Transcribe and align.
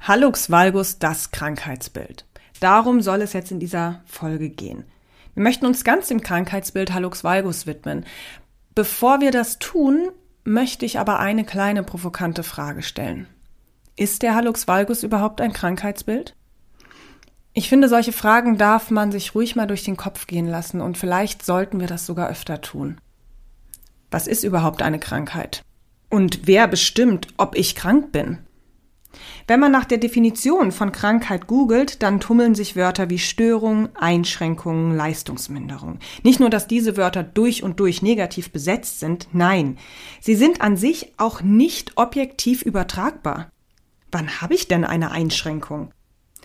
Hallux 0.00 0.50
valgus, 0.50 0.98
das 0.98 1.30
Krankheitsbild. 1.30 2.24
Darum 2.58 3.02
soll 3.02 3.20
es 3.20 3.34
jetzt 3.34 3.50
in 3.50 3.60
dieser 3.60 4.00
Folge 4.06 4.48
gehen. 4.48 4.84
Wir 5.34 5.42
möchten 5.42 5.66
uns 5.66 5.84
ganz 5.84 6.08
dem 6.08 6.22
Krankheitsbild 6.22 6.92
Hallux 6.92 7.22
valgus 7.22 7.66
widmen. 7.66 8.06
Bevor 8.74 9.20
wir 9.20 9.30
das 9.30 9.58
tun, 9.58 10.10
möchte 10.44 10.86
ich 10.86 10.98
aber 10.98 11.18
eine 11.18 11.44
kleine 11.44 11.82
provokante 11.82 12.42
Frage 12.42 12.82
stellen. 12.82 13.26
Ist 13.96 14.22
der 14.22 14.34
Hallux 14.34 14.66
valgus 14.66 15.02
überhaupt 15.02 15.40
ein 15.40 15.52
Krankheitsbild? 15.52 16.34
Ich 17.52 17.68
finde, 17.68 17.88
solche 17.88 18.12
Fragen 18.12 18.56
darf 18.56 18.90
man 18.90 19.12
sich 19.12 19.34
ruhig 19.34 19.54
mal 19.54 19.66
durch 19.66 19.84
den 19.84 19.96
Kopf 19.96 20.26
gehen 20.26 20.46
lassen 20.46 20.80
und 20.80 20.96
vielleicht 20.96 21.44
sollten 21.44 21.80
wir 21.80 21.88
das 21.88 22.06
sogar 22.06 22.30
öfter 22.30 22.60
tun. 22.60 22.98
Was 24.10 24.26
ist 24.26 24.44
überhaupt 24.44 24.82
eine 24.82 24.98
Krankheit? 24.98 25.62
Und 26.08 26.46
wer 26.46 26.66
bestimmt, 26.68 27.28
ob 27.36 27.54
ich 27.54 27.74
krank 27.74 28.12
bin? 28.12 28.38
Wenn 29.46 29.60
man 29.60 29.72
nach 29.72 29.84
der 29.84 29.98
Definition 29.98 30.72
von 30.72 30.92
Krankheit 30.92 31.46
googelt, 31.46 32.02
dann 32.02 32.20
tummeln 32.20 32.54
sich 32.54 32.76
Wörter 32.76 33.10
wie 33.10 33.18
Störung, 33.18 33.88
Einschränkung, 33.96 34.94
Leistungsminderung. 34.94 35.98
Nicht 36.22 36.40
nur, 36.40 36.50
dass 36.50 36.68
diese 36.68 36.96
Wörter 36.96 37.22
durch 37.22 37.62
und 37.62 37.80
durch 37.80 38.02
negativ 38.02 38.52
besetzt 38.52 39.00
sind, 39.00 39.28
nein, 39.32 39.78
sie 40.20 40.36
sind 40.36 40.60
an 40.60 40.76
sich 40.76 41.12
auch 41.16 41.42
nicht 41.42 41.96
objektiv 41.96 42.62
übertragbar. 42.62 43.50
Wann 44.12 44.40
habe 44.40 44.54
ich 44.54 44.68
denn 44.68 44.84
eine 44.84 45.10
Einschränkung? 45.10 45.92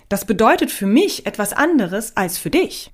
Das 0.09 0.25
bedeutet 0.25 0.71
für 0.71 0.87
mich 0.87 1.25
etwas 1.25 1.53
anderes 1.53 2.15
als 2.15 2.37
für 2.37 2.49
dich. 2.49 2.91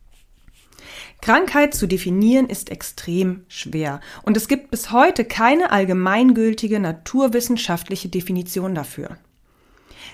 Krankheit 1.21 1.73
zu 1.75 1.87
definieren 1.87 2.47
ist 2.47 2.71
extrem 2.71 3.45
schwer 3.47 3.99
und 4.23 4.35
es 4.37 4.47
gibt 4.47 4.71
bis 4.71 4.91
heute 4.91 5.23
keine 5.23 5.71
allgemeingültige 5.71 6.79
naturwissenschaftliche 6.79 8.09
Definition 8.09 8.73
dafür. 8.73 9.17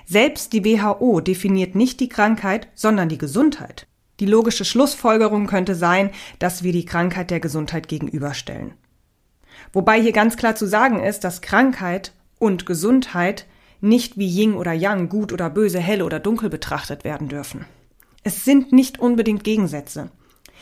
Selbst 0.09 0.53
die 0.53 0.63
WHO 0.63 1.19
definiert 1.19 1.75
nicht 1.75 1.99
die 1.99 2.07
Krankheit, 2.07 2.69
sondern 2.75 3.09
die 3.09 3.17
Gesundheit. 3.17 3.87
Die 4.21 4.25
logische 4.25 4.63
Schlussfolgerung 4.63 5.47
könnte 5.47 5.75
sein, 5.75 6.11
dass 6.39 6.63
wir 6.63 6.71
die 6.71 6.85
Krankheit 6.85 7.29
der 7.29 7.41
Gesundheit 7.41 7.89
gegenüberstellen. 7.89 8.73
Wobei 9.73 10.01
hier 10.01 10.13
ganz 10.13 10.37
klar 10.37 10.55
zu 10.55 10.65
sagen 10.65 11.03
ist, 11.03 11.25
dass 11.25 11.41
Krankheit 11.41 12.13
und 12.39 12.65
Gesundheit 12.65 13.47
nicht 13.81 14.17
wie 14.17 14.27
Ying 14.27 14.53
oder 14.53 14.71
Yang, 14.71 15.09
gut 15.09 15.33
oder 15.33 15.49
böse, 15.49 15.79
hell 15.79 16.01
oder 16.01 16.21
dunkel 16.21 16.49
betrachtet 16.49 17.03
werden 17.03 17.27
dürfen. 17.27 17.65
Es 18.23 18.45
sind 18.45 18.71
nicht 18.71 18.99
unbedingt 18.99 19.43
Gegensätze. 19.43 20.09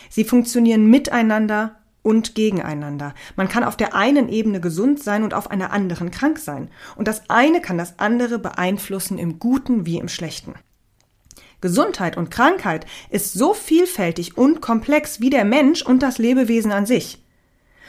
Sie 0.10 0.24
funktionieren 0.24 0.90
miteinander 0.90 1.78
und 2.06 2.36
gegeneinander. 2.36 3.16
Man 3.36 3.50
kann 3.50 3.64
auf 3.64 3.76
der 3.76 3.96
einen 3.96 4.30
Ebene 4.30 4.62
gesund 4.62 5.02
sein 5.02 5.24
und 5.24 5.34
auf 5.34 5.50
einer 5.50 5.74
anderen 5.74 6.12
krank 6.12 6.38
sein. 6.38 6.70
Und 6.96 7.08
das 7.08 7.30
eine 7.32 7.62
kann 7.62 7.80
das 7.80 7.98
andere 7.98 8.38
beeinflussen 8.38 9.18
im 9.18 9.40
Guten 9.40 9.88
wie 9.88 9.98
im 9.98 10.08
Schlechten. 10.08 10.54
Gesundheit 11.62 12.16
und 12.16 12.30
Krankheit 12.30 12.86
ist 13.10 13.34
so 13.34 13.56
vielfältig 13.56 14.38
und 14.38 14.62
komplex 14.62 15.20
wie 15.20 15.32
der 15.32 15.46
Mensch 15.46 15.82
und 15.82 16.04
das 16.04 16.20
Lebewesen 16.20 16.72
an 16.72 16.86
sich. 16.86 17.24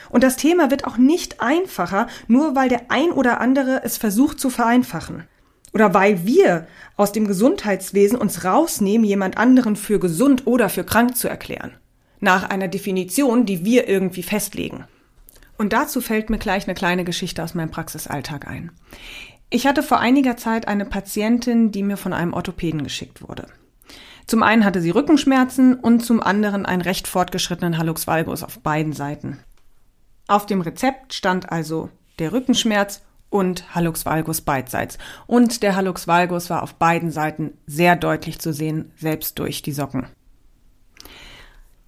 Und 0.08 0.22
das 0.22 0.36
Thema 0.36 0.70
wird 0.70 0.86
auch 0.86 0.96
nicht 0.96 1.42
einfacher, 1.42 2.06
nur 2.26 2.56
weil 2.56 2.70
der 2.70 2.90
ein 2.90 3.10
oder 3.10 3.40
andere 3.40 3.82
es 3.84 3.98
versucht 3.98 4.40
zu 4.40 4.48
vereinfachen. 4.48 5.24
Oder 5.74 5.92
weil 5.92 6.24
wir 6.24 6.66
aus 6.96 7.12
dem 7.12 7.26
Gesundheitswesen 7.26 8.16
uns 8.16 8.44
rausnehmen, 8.44 9.04
jemand 9.04 9.36
anderen 9.36 9.76
für 9.76 10.00
gesund 10.00 10.46
oder 10.46 10.70
für 10.70 10.84
krank 10.84 11.18
zu 11.18 11.28
erklären 11.28 11.74
nach 12.20 12.48
einer 12.48 12.68
Definition, 12.68 13.46
die 13.46 13.64
wir 13.64 13.88
irgendwie 13.88 14.22
festlegen. 14.22 14.84
Und 15.58 15.72
dazu 15.72 16.00
fällt 16.00 16.30
mir 16.30 16.38
gleich 16.38 16.66
eine 16.66 16.74
kleine 16.74 17.04
Geschichte 17.04 17.42
aus 17.42 17.54
meinem 17.54 17.70
Praxisalltag 17.70 18.46
ein. 18.46 18.72
Ich 19.48 19.66
hatte 19.66 19.82
vor 19.82 20.00
einiger 20.00 20.36
Zeit 20.36 20.68
eine 20.68 20.84
Patientin, 20.84 21.70
die 21.70 21.82
mir 21.82 21.96
von 21.96 22.12
einem 22.12 22.34
Orthopäden 22.34 22.82
geschickt 22.82 23.26
wurde. 23.26 23.46
Zum 24.26 24.42
einen 24.42 24.64
hatte 24.64 24.80
sie 24.80 24.90
Rückenschmerzen 24.90 25.74
und 25.74 26.04
zum 26.04 26.20
anderen 26.20 26.66
einen 26.66 26.82
recht 26.82 27.06
fortgeschrittenen 27.06 27.78
Hallux 27.78 28.06
valgus 28.06 28.42
auf 28.42 28.58
beiden 28.58 28.92
Seiten. 28.92 29.38
Auf 30.26 30.46
dem 30.46 30.60
Rezept 30.60 31.14
stand 31.14 31.52
also 31.52 31.90
der 32.18 32.32
Rückenschmerz 32.32 33.02
und 33.30 33.74
Hallux 33.74 34.04
valgus 34.04 34.40
beidseits. 34.40 34.98
Und 35.28 35.62
der 35.62 35.76
Hallux 35.76 36.08
valgus 36.08 36.50
war 36.50 36.62
auf 36.62 36.74
beiden 36.74 37.12
Seiten 37.12 37.52
sehr 37.66 37.94
deutlich 37.94 38.40
zu 38.40 38.52
sehen, 38.52 38.90
selbst 38.96 39.38
durch 39.38 39.62
die 39.62 39.72
Socken. 39.72 40.06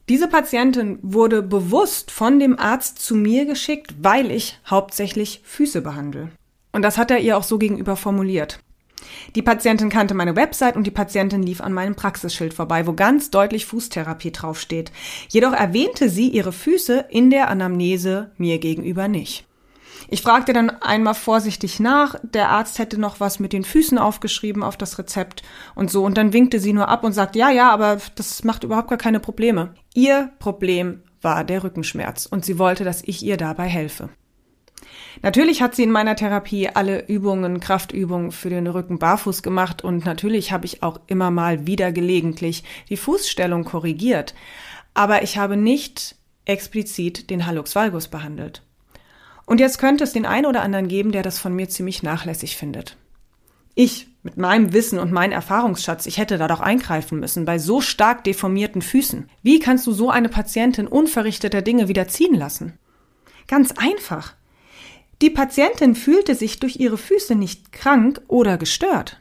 Diese 0.08 0.26
Patientin 0.26 0.98
wurde 1.02 1.42
bewusst 1.42 2.10
von 2.10 2.38
dem 2.38 2.58
Arzt 2.58 2.98
zu 2.98 3.14
mir 3.14 3.44
geschickt, 3.44 3.94
weil 4.00 4.30
ich 4.30 4.58
hauptsächlich 4.66 5.42
Füße 5.44 5.82
behandle. 5.82 6.30
Und 6.72 6.80
das 6.80 6.96
hat 6.96 7.10
er 7.10 7.18
ihr 7.18 7.36
auch 7.36 7.42
so 7.42 7.58
gegenüber 7.58 7.94
formuliert. 7.94 8.60
Die 9.34 9.42
Patientin 9.42 9.90
kannte 9.90 10.14
meine 10.14 10.34
Website 10.34 10.76
und 10.76 10.84
die 10.84 10.90
Patientin 10.90 11.42
lief 11.42 11.60
an 11.60 11.72
meinem 11.72 11.94
Praxisschild 11.94 12.54
vorbei, 12.54 12.86
wo 12.86 12.94
ganz 12.94 13.30
deutlich 13.30 13.66
Fußtherapie 13.66 14.32
draufsteht. 14.32 14.92
Jedoch 15.28 15.52
erwähnte 15.52 16.08
sie 16.08 16.28
ihre 16.28 16.52
Füße 16.52 17.06
in 17.10 17.30
der 17.30 17.48
Anamnese 17.48 18.30
mir 18.38 18.58
gegenüber 18.58 19.08
nicht. 19.08 19.47
Ich 20.06 20.22
fragte 20.22 20.52
dann 20.52 20.70
einmal 20.70 21.14
vorsichtig 21.14 21.80
nach, 21.80 22.14
der 22.22 22.50
Arzt 22.50 22.78
hätte 22.78 23.00
noch 23.00 23.20
was 23.20 23.40
mit 23.40 23.52
den 23.52 23.64
Füßen 23.64 23.98
aufgeschrieben 23.98 24.62
auf 24.62 24.76
das 24.76 24.98
Rezept 24.98 25.42
und 25.74 25.90
so, 25.90 26.04
und 26.04 26.16
dann 26.16 26.32
winkte 26.32 26.60
sie 26.60 26.72
nur 26.72 26.88
ab 26.88 27.04
und 27.04 27.12
sagte, 27.12 27.38
ja, 27.38 27.50
ja, 27.50 27.70
aber 27.70 27.98
das 28.14 28.44
macht 28.44 28.64
überhaupt 28.64 28.88
gar 28.88 28.98
keine 28.98 29.20
Probleme. 29.20 29.74
Ihr 29.94 30.30
Problem 30.38 31.02
war 31.20 31.44
der 31.44 31.64
Rückenschmerz 31.64 32.26
und 32.26 32.44
sie 32.44 32.58
wollte, 32.58 32.84
dass 32.84 33.02
ich 33.04 33.22
ihr 33.22 33.36
dabei 33.36 33.66
helfe. 33.66 34.10
Natürlich 35.22 35.62
hat 35.62 35.74
sie 35.74 35.82
in 35.82 35.90
meiner 35.90 36.14
Therapie 36.14 36.68
alle 36.68 37.06
Übungen, 37.06 37.60
Kraftübungen 37.60 38.30
für 38.30 38.50
den 38.50 38.66
Rücken 38.68 38.98
barfuß 38.98 39.42
gemacht 39.42 39.82
und 39.82 40.04
natürlich 40.04 40.52
habe 40.52 40.66
ich 40.66 40.82
auch 40.82 41.00
immer 41.06 41.30
mal 41.30 41.66
wieder 41.66 41.90
gelegentlich 41.90 42.62
die 42.88 42.96
Fußstellung 42.96 43.64
korrigiert. 43.64 44.34
Aber 44.94 45.22
ich 45.22 45.36
habe 45.36 45.56
nicht 45.56 46.16
explizit 46.44 47.30
den 47.30 47.46
Hallux 47.46 47.74
valgus 47.74 48.08
behandelt. 48.08 48.62
Und 49.48 49.60
jetzt 49.60 49.78
könnte 49.78 50.04
es 50.04 50.12
den 50.12 50.26
einen 50.26 50.44
oder 50.44 50.60
anderen 50.60 50.88
geben, 50.88 51.10
der 51.10 51.22
das 51.22 51.38
von 51.38 51.54
mir 51.54 51.70
ziemlich 51.70 52.02
nachlässig 52.02 52.58
findet. 52.58 52.98
Ich, 53.74 54.06
mit 54.22 54.36
meinem 54.36 54.74
Wissen 54.74 54.98
und 54.98 55.10
meinem 55.10 55.32
Erfahrungsschatz, 55.32 56.04
ich 56.04 56.18
hätte 56.18 56.36
da 56.36 56.48
doch 56.48 56.60
eingreifen 56.60 57.18
müssen 57.18 57.46
bei 57.46 57.58
so 57.58 57.80
stark 57.80 58.24
deformierten 58.24 58.82
Füßen. 58.82 59.30
Wie 59.42 59.58
kannst 59.58 59.86
du 59.86 59.92
so 59.92 60.10
eine 60.10 60.28
Patientin 60.28 60.86
unverrichteter 60.86 61.62
Dinge 61.62 61.88
wieder 61.88 62.08
ziehen 62.08 62.34
lassen? 62.34 62.74
Ganz 63.46 63.72
einfach. 63.78 64.34
Die 65.22 65.30
Patientin 65.30 65.94
fühlte 65.94 66.34
sich 66.34 66.60
durch 66.60 66.76
ihre 66.76 66.98
Füße 66.98 67.34
nicht 67.34 67.72
krank 67.72 68.20
oder 68.28 68.58
gestört. 68.58 69.18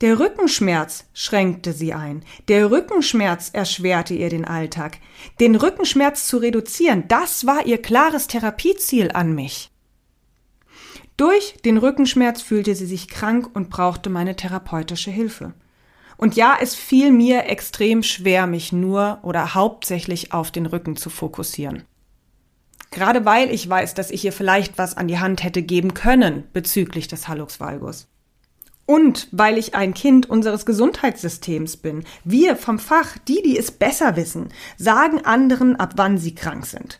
Der 0.00 0.20
Rückenschmerz 0.20 1.06
schränkte 1.12 1.72
sie 1.72 1.92
ein. 1.92 2.22
Der 2.46 2.70
Rückenschmerz 2.70 3.50
erschwerte 3.52 4.14
ihr 4.14 4.30
den 4.30 4.44
Alltag. 4.44 4.98
Den 5.40 5.56
Rückenschmerz 5.56 6.28
zu 6.28 6.38
reduzieren, 6.38 7.04
das 7.08 7.46
war 7.46 7.66
ihr 7.66 7.82
klares 7.82 8.28
Therapieziel 8.28 9.10
an 9.12 9.34
mich. 9.34 9.70
Durch 11.16 11.56
den 11.64 11.78
Rückenschmerz 11.78 12.42
fühlte 12.42 12.76
sie 12.76 12.86
sich 12.86 13.08
krank 13.08 13.50
und 13.54 13.70
brauchte 13.70 14.08
meine 14.08 14.36
therapeutische 14.36 15.10
Hilfe. 15.10 15.52
Und 16.16 16.36
ja, 16.36 16.56
es 16.60 16.76
fiel 16.76 17.10
mir 17.10 17.46
extrem 17.46 18.04
schwer, 18.04 18.46
mich 18.46 18.72
nur 18.72 19.18
oder 19.22 19.54
hauptsächlich 19.54 20.32
auf 20.32 20.52
den 20.52 20.66
Rücken 20.66 20.96
zu 20.96 21.10
fokussieren. 21.10 21.82
Gerade 22.92 23.24
weil 23.24 23.50
ich 23.50 23.68
weiß, 23.68 23.94
dass 23.94 24.10
ich 24.10 24.24
ihr 24.24 24.32
vielleicht 24.32 24.78
was 24.78 24.96
an 24.96 25.08
die 25.08 25.18
Hand 25.18 25.42
hätte 25.42 25.62
geben 25.62 25.92
können 25.92 26.44
bezüglich 26.52 27.08
des 27.08 27.26
Hallux 27.26 27.58
valgus. 27.58 28.08
Und 28.88 29.28
weil 29.32 29.58
ich 29.58 29.74
ein 29.74 29.92
Kind 29.92 30.30
unseres 30.30 30.64
Gesundheitssystems 30.64 31.76
bin. 31.76 32.04
Wir 32.24 32.56
vom 32.56 32.78
Fach, 32.78 33.18
die, 33.18 33.42
die 33.42 33.58
es 33.58 33.70
besser 33.70 34.16
wissen, 34.16 34.48
sagen 34.78 35.26
anderen, 35.26 35.76
ab 35.76 35.92
wann 35.96 36.16
sie 36.16 36.34
krank 36.34 36.64
sind. 36.64 36.98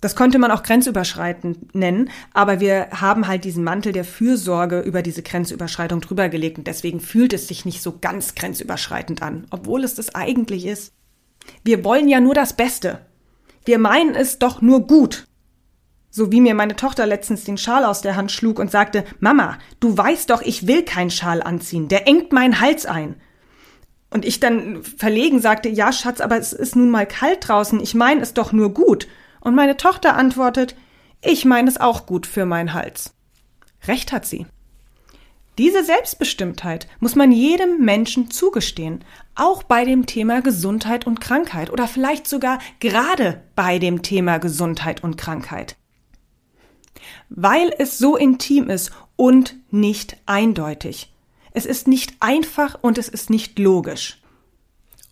Das 0.00 0.16
könnte 0.16 0.40
man 0.40 0.50
auch 0.50 0.64
grenzüberschreitend 0.64 1.76
nennen, 1.76 2.10
aber 2.34 2.58
wir 2.58 2.88
haben 2.90 3.28
halt 3.28 3.44
diesen 3.44 3.62
Mantel 3.62 3.92
der 3.92 4.02
Fürsorge 4.02 4.80
über 4.80 5.02
diese 5.02 5.22
Grenzüberschreitung 5.22 6.00
drüber 6.00 6.28
gelegt 6.28 6.58
und 6.58 6.66
deswegen 6.66 6.98
fühlt 6.98 7.34
es 7.34 7.46
sich 7.46 7.64
nicht 7.64 7.82
so 7.82 7.96
ganz 8.00 8.34
grenzüberschreitend 8.34 9.22
an, 9.22 9.46
obwohl 9.50 9.84
es 9.84 9.94
das 9.94 10.16
eigentlich 10.16 10.66
ist. 10.66 10.92
Wir 11.62 11.84
wollen 11.84 12.08
ja 12.08 12.18
nur 12.18 12.34
das 12.34 12.54
Beste. 12.54 13.06
Wir 13.64 13.78
meinen 13.78 14.16
es 14.16 14.40
doch 14.40 14.60
nur 14.60 14.88
gut. 14.88 15.28
So 16.10 16.32
wie 16.32 16.40
mir 16.40 16.54
meine 16.54 16.74
Tochter 16.74 17.06
letztens 17.06 17.44
den 17.44 17.56
Schal 17.56 17.84
aus 17.84 18.02
der 18.02 18.16
Hand 18.16 18.32
schlug 18.32 18.58
und 18.58 18.70
sagte, 18.70 19.04
Mama, 19.20 19.58
du 19.78 19.96
weißt 19.96 20.28
doch, 20.30 20.42
ich 20.42 20.66
will 20.66 20.82
keinen 20.82 21.10
Schal 21.10 21.40
anziehen, 21.40 21.88
der 21.88 22.08
engt 22.08 22.32
meinen 22.32 22.60
Hals 22.60 22.84
ein. 22.84 23.14
Und 24.10 24.24
ich 24.24 24.40
dann 24.40 24.82
verlegen 24.82 25.40
sagte, 25.40 25.68
ja, 25.68 25.92
Schatz, 25.92 26.20
aber 26.20 26.36
es 26.36 26.52
ist 26.52 26.74
nun 26.74 26.90
mal 26.90 27.06
kalt 27.06 27.46
draußen, 27.46 27.78
ich 27.78 27.94
meine 27.94 28.20
es 28.22 28.34
doch 28.34 28.52
nur 28.52 28.74
gut. 28.74 29.06
Und 29.40 29.54
meine 29.54 29.76
Tochter 29.76 30.16
antwortet, 30.16 30.74
ich 31.22 31.44
meine 31.44 31.68
es 31.68 31.80
auch 31.80 32.06
gut 32.06 32.26
für 32.26 32.44
meinen 32.44 32.74
Hals. 32.74 33.14
Recht 33.86 34.10
hat 34.10 34.26
sie. 34.26 34.46
Diese 35.58 35.84
Selbstbestimmtheit 35.84 36.88
muss 36.98 37.14
man 37.14 37.30
jedem 37.30 37.84
Menschen 37.84 38.30
zugestehen, 38.30 39.04
auch 39.36 39.62
bei 39.62 39.84
dem 39.84 40.06
Thema 40.06 40.42
Gesundheit 40.42 41.06
und 41.06 41.20
Krankheit 41.20 41.70
oder 41.70 41.86
vielleicht 41.86 42.26
sogar 42.26 42.58
gerade 42.80 43.42
bei 43.54 43.78
dem 43.78 44.02
Thema 44.02 44.38
Gesundheit 44.38 45.04
und 45.04 45.16
Krankheit 45.16 45.76
weil 47.30 47.72
es 47.78 47.98
so 47.98 48.16
intim 48.16 48.68
ist 48.68 48.90
und 49.16 49.56
nicht 49.70 50.18
eindeutig. 50.26 51.12
Es 51.52 51.64
ist 51.64 51.88
nicht 51.88 52.14
einfach 52.20 52.78
und 52.82 52.98
es 52.98 53.08
ist 53.08 53.30
nicht 53.30 53.58
logisch. 53.58 54.20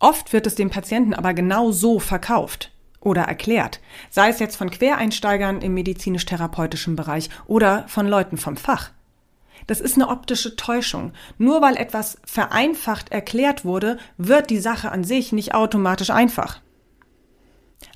Oft 0.01 0.33
wird 0.33 0.47
es 0.47 0.55
dem 0.55 0.71
Patienten 0.71 1.15
aber 1.15 1.35
genau 1.35 1.73
so 1.73 1.99
verkauft 1.99 2.71
oder 3.01 3.23
erklärt, 3.23 3.81
sei 4.11 4.29
es 4.29 4.39
jetzt 4.39 4.57
von 4.57 4.71
Quereinsteigern 4.71 5.61
im 5.63 5.75
medizinisch-therapeutischen 5.75 6.95
Bereich 6.95 7.31
oder 7.47 7.87
von 7.89 8.07
Leuten 8.07 8.37
vom 8.37 8.57
Fach. 8.57 8.91
Das 9.67 9.81
ist 9.81 9.97
eine 9.97 10.09
optische 10.09 10.57
Täuschung. 10.57 11.13
Nur 11.37 11.61
weil 11.61 11.77
etwas 11.77 12.19
vereinfacht 12.25 13.13
erklärt 13.13 13.65
wurde, 13.65 13.99
wird 14.17 14.51
die 14.51 14.61
Sache 14.61 14.91
an 14.91 15.05
sich 15.05 15.33
nicht 15.33 15.55
automatisch 15.55 16.11
einfach. 16.11 16.61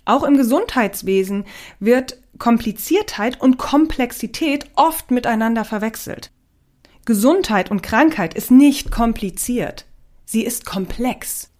Auch 0.04 0.24
im 0.24 0.36
Gesundheitswesen 0.36 1.44
wird 1.78 2.18
Kompliziertheit 2.38 3.40
und 3.40 3.58
Komplexität 3.58 4.66
oft 4.74 5.10
miteinander 5.10 5.64
verwechselt. 5.64 6.30
Gesundheit 7.04 7.70
und 7.70 7.82
Krankheit 7.82 8.34
ist 8.34 8.50
nicht 8.50 8.90
kompliziert. 8.90 9.86
Sie 10.24 10.44
ist 10.44 10.64
komplex. 10.66 11.50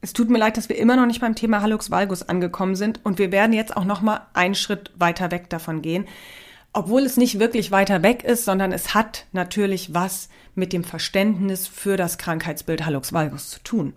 Es 0.00 0.12
tut 0.12 0.30
mir 0.30 0.38
leid, 0.38 0.56
dass 0.56 0.68
wir 0.68 0.78
immer 0.78 0.96
noch 0.96 1.06
nicht 1.06 1.20
beim 1.20 1.34
Thema 1.34 1.60
Hallux 1.60 1.90
valgus 1.90 2.22
angekommen 2.22 2.76
sind 2.76 3.04
und 3.04 3.18
wir 3.18 3.32
werden 3.32 3.52
jetzt 3.52 3.76
auch 3.76 3.84
noch 3.84 4.00
mal 4.00 4.26
einen 4.32 4.54
Schritt 4.54 4.92
weiter 4.96 5.32
weg 5.32 5.50
davon 5.50 5.82
gehen, 5.82 6.06
obwohl 6.72 7.02
es 7.02 7.16
nicht 7.16 7.40
wirklich 7.40 7.72
weiter 7.72 8.02
weg 8.02 8.22
ist, 8.22 8.44
sondern 8.44 8.70
es 8.72 8.94
hat 8.94 9.26
natürlich 9.32 9.94
was 9.94 10.28
mit 10.54 10.72
dem 10.72 10.84
Verständnis 10.84 11.66
für 11.66 11.96
das 11.96 12.16
Krankheitsbild 12.18 12.84
Hallux 12.86 13.12
valgus 13.12 13.50
zu 13.50 13.60
tun. 13.64 13.94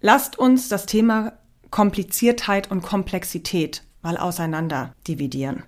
Lasst 0.00 0.38
uns 0.38 0.68
das 0.68 0.86
Thema 0.86 1.34
Kompliziertheit 1.76 2.70
und 2.70 2.80
Komplexität 2.80 3.82
mal 4.00 4.16
auseinander 4.16 4.94
dividieren. 5.06 5.62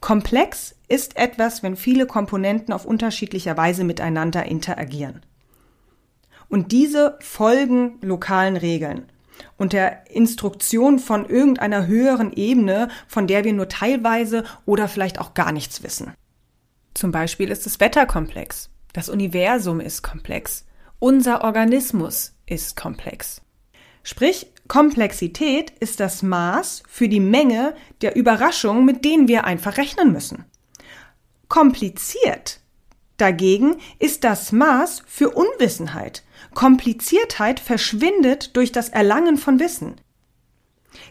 Komplex 0.00 0.76
ist 0.86 1.16
etwas, 1.16 1.64
wenn 1.64 1.74
viele 1.74 2.06
Komponenten 2.06 2.72
auf 2.72 2.84
unterschiedlicher 2.84 3.56
Weise 3.56 3.82
miteinander 3.82 4.46
interagieren. 4.46 5.22
Und 6.48 6.70
diese 6.70 7.18
folgen 7.18 7.98
lokalen 8.02 8.56
Regeln 8.56 9.10
und 9.56 9.72
der 9.72 10.08
Instruktion 10.12 11.00
von 11.00 11.28
irgendeiner 11.28 11.88
höheren 11.88 12.32
Ebene, 12.32 12.86
von 13.08 13.26
der 13.26 13.42
wir 13.42 13.52
nur 13.52 13.68
teilweise 13.68 14.44
oder 14.64 14.86
vielleicht 14.86 15.18
auch 15.18 15.34
gar 15.34 15.50
nichts 15.50 15.82
wissen. 15.82 16.12
Zum 16.94 17.10
Beispiel 17.10 17.50
ist 17.50 17.66
das 17.66 17.80
Wetter 17.80 18.06
komplex, 18.06 18.70
das 18.92 19.08
Universum 19.08 19.80
ist 19.80 20.04
komplex, 20.04 20.64
unser 21.00 21.42
Organismus 21.42 22.36
ist 22.46 22.76
komplex. 22.76 23.42
Sprich, 24.08 24.46
Komplexität 24.68 25.72
ist 25.80 25.98
das 25.98 26.22
Maß 26.22 26.84
für 26.88 27.08
die 27.08 27.18
Menge 27.18 27.74
der 28.02 28.14
Überraschungen, 28.14 28.84
mit 28.84 29.04
denen 29.04 29.26
wir 29.26 29.42
einfach 29.42 29.78
rechnen 29.78 30.12
müssen. 30.12 30.44
Kompliziert 31.48 32.60
dagegen 33.16 33.78
ist 33.98 34.22
das 34.22 34.52
Maß 34.52 35.02
für 35.08 35.30
Unwissenheit. 35.30 36.22
Kompliziertheit 36.54 37.58
verschwindet 37.58 38.56
durch 38.56 38.70
das 38.70 38.90
Erlangen 38.90 39.38
von 39.38 39.58
Wissen. 39.58 39.96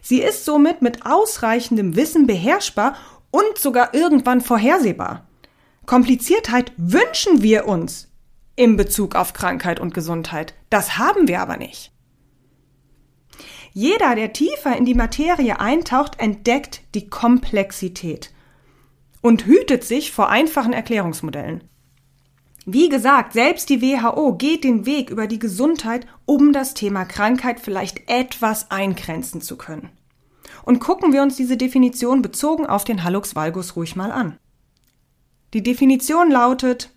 Sie 0.01 0.21
ist 0.21 0.45
somit 0.45 0.81
mit 0.81 1.05
ausreichendem 1.05 1.97
Wissen 1.97 2.27
beherrschbar 2.27 2.95
und 3.29 3.57
sogar 3.57 3.93
irgendwann 3.93 4.39
vorhersehbar. 4.39 5.27
Kompliziertheit 5.85 6.71
wünschen 6.77 7.41
wir 7.41 7.67
uns 7.67 8.07
im 8.55 8.77
Bezug 8.77 9.15
auf 9.15 9.33
Krankheit 9.33 9.81
und 9.81 9.93
Gesundheit. 9.93 10.53
Das 10.69 10.97
haben 10.97 11.27
wir 11.27 11.41
aber 11.41 11.57
nicht. 11.57 11.91
Jeder, 13.77 14.15
der 14.15 14.31
tiefer 14.31 14.77
in 14.77 14.85
die 14.85 14.93
Materie 14.93 15.59
eintaucht, 15.59 16.17
entdeckt 16.21 16.81
die 16.95 17.09
Komplexität 17.09 18.31
und 19.21 19.45
hütet 19.45 19.83
sich 19.83 20.13
vor 20.13 20.29
einfachen 20.29 20.71
Erklärungsmodellen. 20.71 21.61
Wie 22.65 22.87
gesagt, 22.87 23.33
selbst 23.33 23.69
die 23.69 23.81
WHO 23.81 24.37
geht 24.37 24.63
den 24.63 24.85
Weg 24.85 25.09
über 25.09 25.27
die 25.27 25.39
Gesundheit, 25.39 26.07
um 26.23 26.53
das 26.53 26.73
Thema 26.73 27.03
Krankheit 27.03 27.59
vielleicht 27.59 28.09
etwas 28.09 28.71
eingrenzen 28.71 29.41
zu 29.41 29.57
können. 29.57 29.89
Und 30.63 30.79
gucken 30.79 31.11
wir 31.11 31.21
uns 31.21 31.35
diese 31.35 31.57
Definition 31.57 32.21
bezogen 32.21 32.65
auf 32.65 32.85
den 32.85 33.03
Hallux 33.03 33.35
valgus 33.35 33.75
ruhig 33.75 33.97
mal 33.97 34.13
an. 34.13 34.37
Die 35.53 35.63
Definition 35.63 36.31
lautet, 36.31 36.91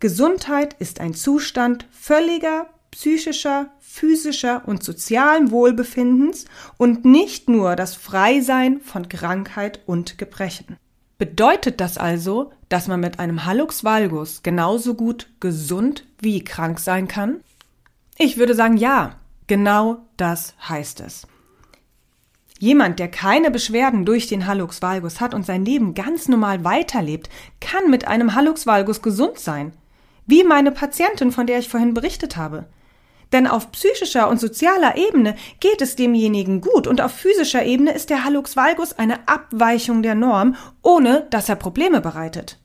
Gesundheit 0.00 0.72
ist 0.78 1.00
ein 1.00 1.12
Zustand 1.12 1.86
völliger 1.90 2.66
psychischer, 2.98 3.70
physischer 3.78 4.62
und 4.66 4.82
sozialen 4.82 5.52
Wohlbefindens 5.52 6.46
und 6.78 7.04
nicht 7.04 7.48
nur 7.48 7.76
das 7.76 7.94
Freisein 7.94 8.80
von 8.80 9.08
Krankheit 9.08 9.78
und 9.86 10.18
Gebrechen. 10.18 10.76
Bedeutet 11.16 11.80
das 11.80 11.96
also, 11.96 12.50
dass 12.68 12.88
man 12.88 12.98
mit 12.98 13.20
einem 13.20 13.44
Hallux 13.44 13.84
valgus 13.84 14.42
genauso 14.42 14.94
gut 14.94 15.28
gesund 15.38 16.08
wie 16.18 16.42
krank 16.42 16.80
sein 16.80 17.06
kann? 17.06 17.36
Ich 18.16 18.36
würde 18.36 18.56
sagen, 18.56 18.76
ja, 18.76 19.14
genau 19.46 19.98
das 20.16 20.54
heißt 20.68 20.98
es. 20.98 21.28
Jemand, 22.58 22.98
der 22.98 23.08
keine 23.08 23.52
Beschwerden 23.52 24.06
durch 24.06 24.26
den 24.26 24.48
Hallux 24.48 24.82
valgus 24.82 25.20
hat 25.20 25.34
und 25.34 25.46
sein 25.46 25.64
Leben 25.64 25.94
ganz 25.94 26.26
normal 26.26 26.64
weiterlebt, 26.64 27.30
kann 27.60 27.90
mit 27.90 28.08
einem 28.08 28.34
Hallux 28.34 28.66
valgus 28.66 29.02
gesund 29.02 29.38
sein. 29.38 29.72
Wie 30.26 30.42
meine 30.42 30.72
Patientin, 30.72 31.30
von 31.30 31.46
der 31.46 31.60
ich 31.60 31.68
vorhin 31.68 31.94
berichtet 31.94 32.36
habe. 32.36 32.66
Denn 33.32 33.46
auf 33.46 33.72
psychischer 33.72 34.28
und 34.28 34.40
sozialer 34.40 34.96
Ebene 34.96 35.36
geht 35.60 35.82
es 35.82 35.96
demjenigen 35.96 36.60
gut 36.60 36.86
und 36.86 37.00
auf 37.00 37.12
physischer 37.12 37.64
Ebene 37.64 37.92
ist 37.92 38.10
der 38.10 38.24
Hallux 38.24 38.56
valgus 38.56 38.94
eine 38.94 39.28
Abweichung 39.28 40.02
der 40.02 40.14
Norm, 40.14 40.56
ohne 40.82 41.26
dass 41.30 41.48
er 41.48 41.56
Probleme 41.56 42.00
bereitet. 42.00 42.58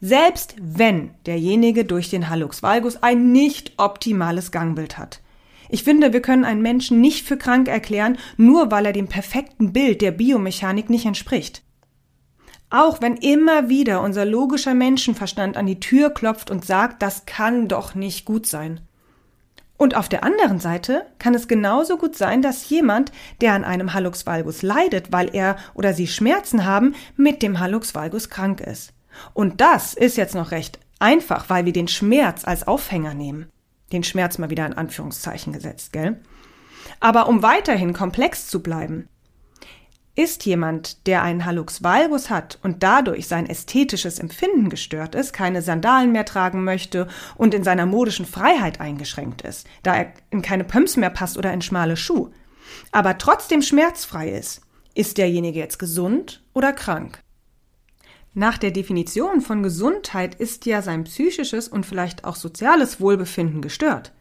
Selbst 0.00 0.54
wenn 0.60 1.10
derjenige 1.26 1.84
durch 1.84 2.08
den 2.08 2.28
Hallux 2.28 2.62
valgus 2.62 3.02
ein 3.02 3.32
nicht 3.32 3.72
optimales 3.78 4.52
Gangbild 4.52 4.96
hat. 4.96 5.20
Ich 5.68 5.82
finde, 5.82 6.12
wir 6.12 6.22
können 6.22 6.44
einen 6.44 6.62
Menschen 6.62 7.00
nicht 7.00 7.26
für 7.26 7.36
krank 7.36 7.68
erklären, 7.68 8.16
nur 8.36 8.70
weil 8.70 8.86
er 8.86 8.92
dem 8.92 9.08
perfekten 9.08 9.72
Bild 9.72 10.00
der 10.00 10.12
Biomechanik 10.12 10.88
nicht 10.88 11.04
entspricht. 11.04 11.62
Auch 12.70 13.00
wenn 13.00 13.16
immer 13.16 13.68
wieder 13.68 14.02
unser 14.02 14.24
logischer 14.24 14.74
Menschenverstand 14.74 15.56
an 15.56 15.66
die 15.66 15.80
Tür 15.80 16.10
klopft 16.10 16.50
und 16.50 16.64
sagt, 16.64 17.02
das 17.02 17.26
kann 17.26 17.66
doch 17.66 17.94
nicht 17.94 18.24
gut 18.24 18.46
sein. 18.46 18.80
Und 19.78 19.94
auf 19.94 20.08
der 20.08 20.24
anderen 20.24 20.58
Seite 20.58 21.06
kann 21.18 21.34
es 21.34 21.48
genauso 21.48 21.96
gut 21.96 22.16
sein, 22.16 22.42
dass 22.42 22.68
jemand, 22.68 23.12
der 23.40 23.54
an 23.54 23.64
einem 23.64 23.94
Hallux 23.94 24.26
valgus 24.26 24.62
leidet, 24.62 25.12
weil 25.12 25.34
er 25.34 25.56
oder 25.72 25.94
sie 25.94 26.08
Schmerzen 26.08 26.66
haben, 26.66 26.94
mit 27.16 27.42
dem 27.42 27.60
Hallux 27.60 27.94
valgus 27.94 28.28
krank 28.28 28.60
ist. 28.60 28.92
Und 29.34 29.60
das 29.60 29.94
ist 29.94 30.16
jetzt 30.16 30.34
noch 30.34 30.50
recht 30.50 30.80
einfach, 30.98 31.48
weil 31.48 31.64
wir 31.64 31.72
den 31.72 31.88
Schmerz 31.88 32.44
als 32.44 32.66
Aufhänger 32.66 33.14
nehmen. 33.14 33.46
Den 33.92 34.02
Schmerz 34.02 34.36
mal 34.38 34.50
wieder 34.50 34.66
in 34.66 34.74
Anführungszeichen 34.74 35.52
gesetzt, 35.52 35.92
gell? 35.92 36.20
Aber 36.98 37.28
um 37.28 37.42
weiterhin 37.42 37.92
komplex 37.92 38.48
zu 38.48 38.62
bleiben, 38.62 39.08
ist 40.18 40.44
jemand, 40.46 41.06
der 41.06 41.22
einen 41.22 41.44
Hallux 41.44 41.84
valgus 41.84 42.28
hat 42.28 42.58
und 42.64 42.82
dadurch 42.82 43.28
sein 43.28 43.46
ästhetisches 43.46 44.18
Empfinden 44.18 44.68
gestört 44.68 45.14
ist, 45.14 45.32
keine 45.32 45.62
Sandalen 45.62 46.10
mehr 46.10 46.24
tragen 46.24 46.64
möchte 46.64 47.06
und 47.36 47.54
in 47.54 47.62
seiner 47.62 47.86
modischen 47.86 48.26
Freiheit 48.26 48.80
eingeschränkt 48.80 49.42
ist, 49.42 49.68
da 49.84 49.94
er 49.94 50.12
in 50.30 50.42
keine 50.42 50.64
Pumps 50.64 50.96
mehr 50.96 51.10
passt 51.10 51.38
oder 51.38 51.52
in 51.52 51.62
schmale 51.62 51.96
Schuh, 51.96 52.30
aber 52.90 53.16
trotzdem 53.18 53.62
schmerzfrei 53.62 54.30
ist, 54.30 54.62
ist 54.94 55.18
derjenige 55.18 55.60
jetzt 55.60 55.78
gesund 55.78 56.42
oder 56.52 56.72
krank? 56.72 57.22
Nach 58.34 58.58
der 58.58 58.72
Definition 58.72 59.40
von 59.40 59.62
Gesundheit 59.62 60.34
ist 60.34 60.66
ja 60.66 60.82
sein 60.82 61.04
psychisches 61.04 61.68
und 61.68 61.86
vielleicht 61.86 62.24
auch 62.24 62.34
soziales 62.34 63.00
Wohlbefinden 63.00 63.62
gestört. 63.62 64.12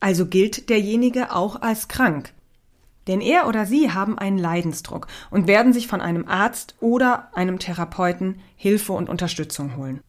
Also 0.00 0.26
gilt 0.26 0.68
derjenige 0.68 1.32
auch 1.32 1.62
als 1.62 1.86
krank. 1.86 2.34
Denn 3.08 3.20
er 3.20 3.48
oder 3.48 3.66
sie 3.66 3.90
haben 3.90 4.18
einen 4.18 4.38
Leidensdruck 4.38 5.08
und 5.30 5.46
werden 5.48 5.72
sich 5.72 5.88
von 5.88 6.00
einem 6.00 6.28
Arzt 6.28 6.76
oder 6.80 7.30
einem 7.34 7.58
Therapeuten 7.58 8.40
Hilfe 8.54 8.92
und 8.92 9.08
Unterstützung 9.08 9.76
holen. 9.76 10.00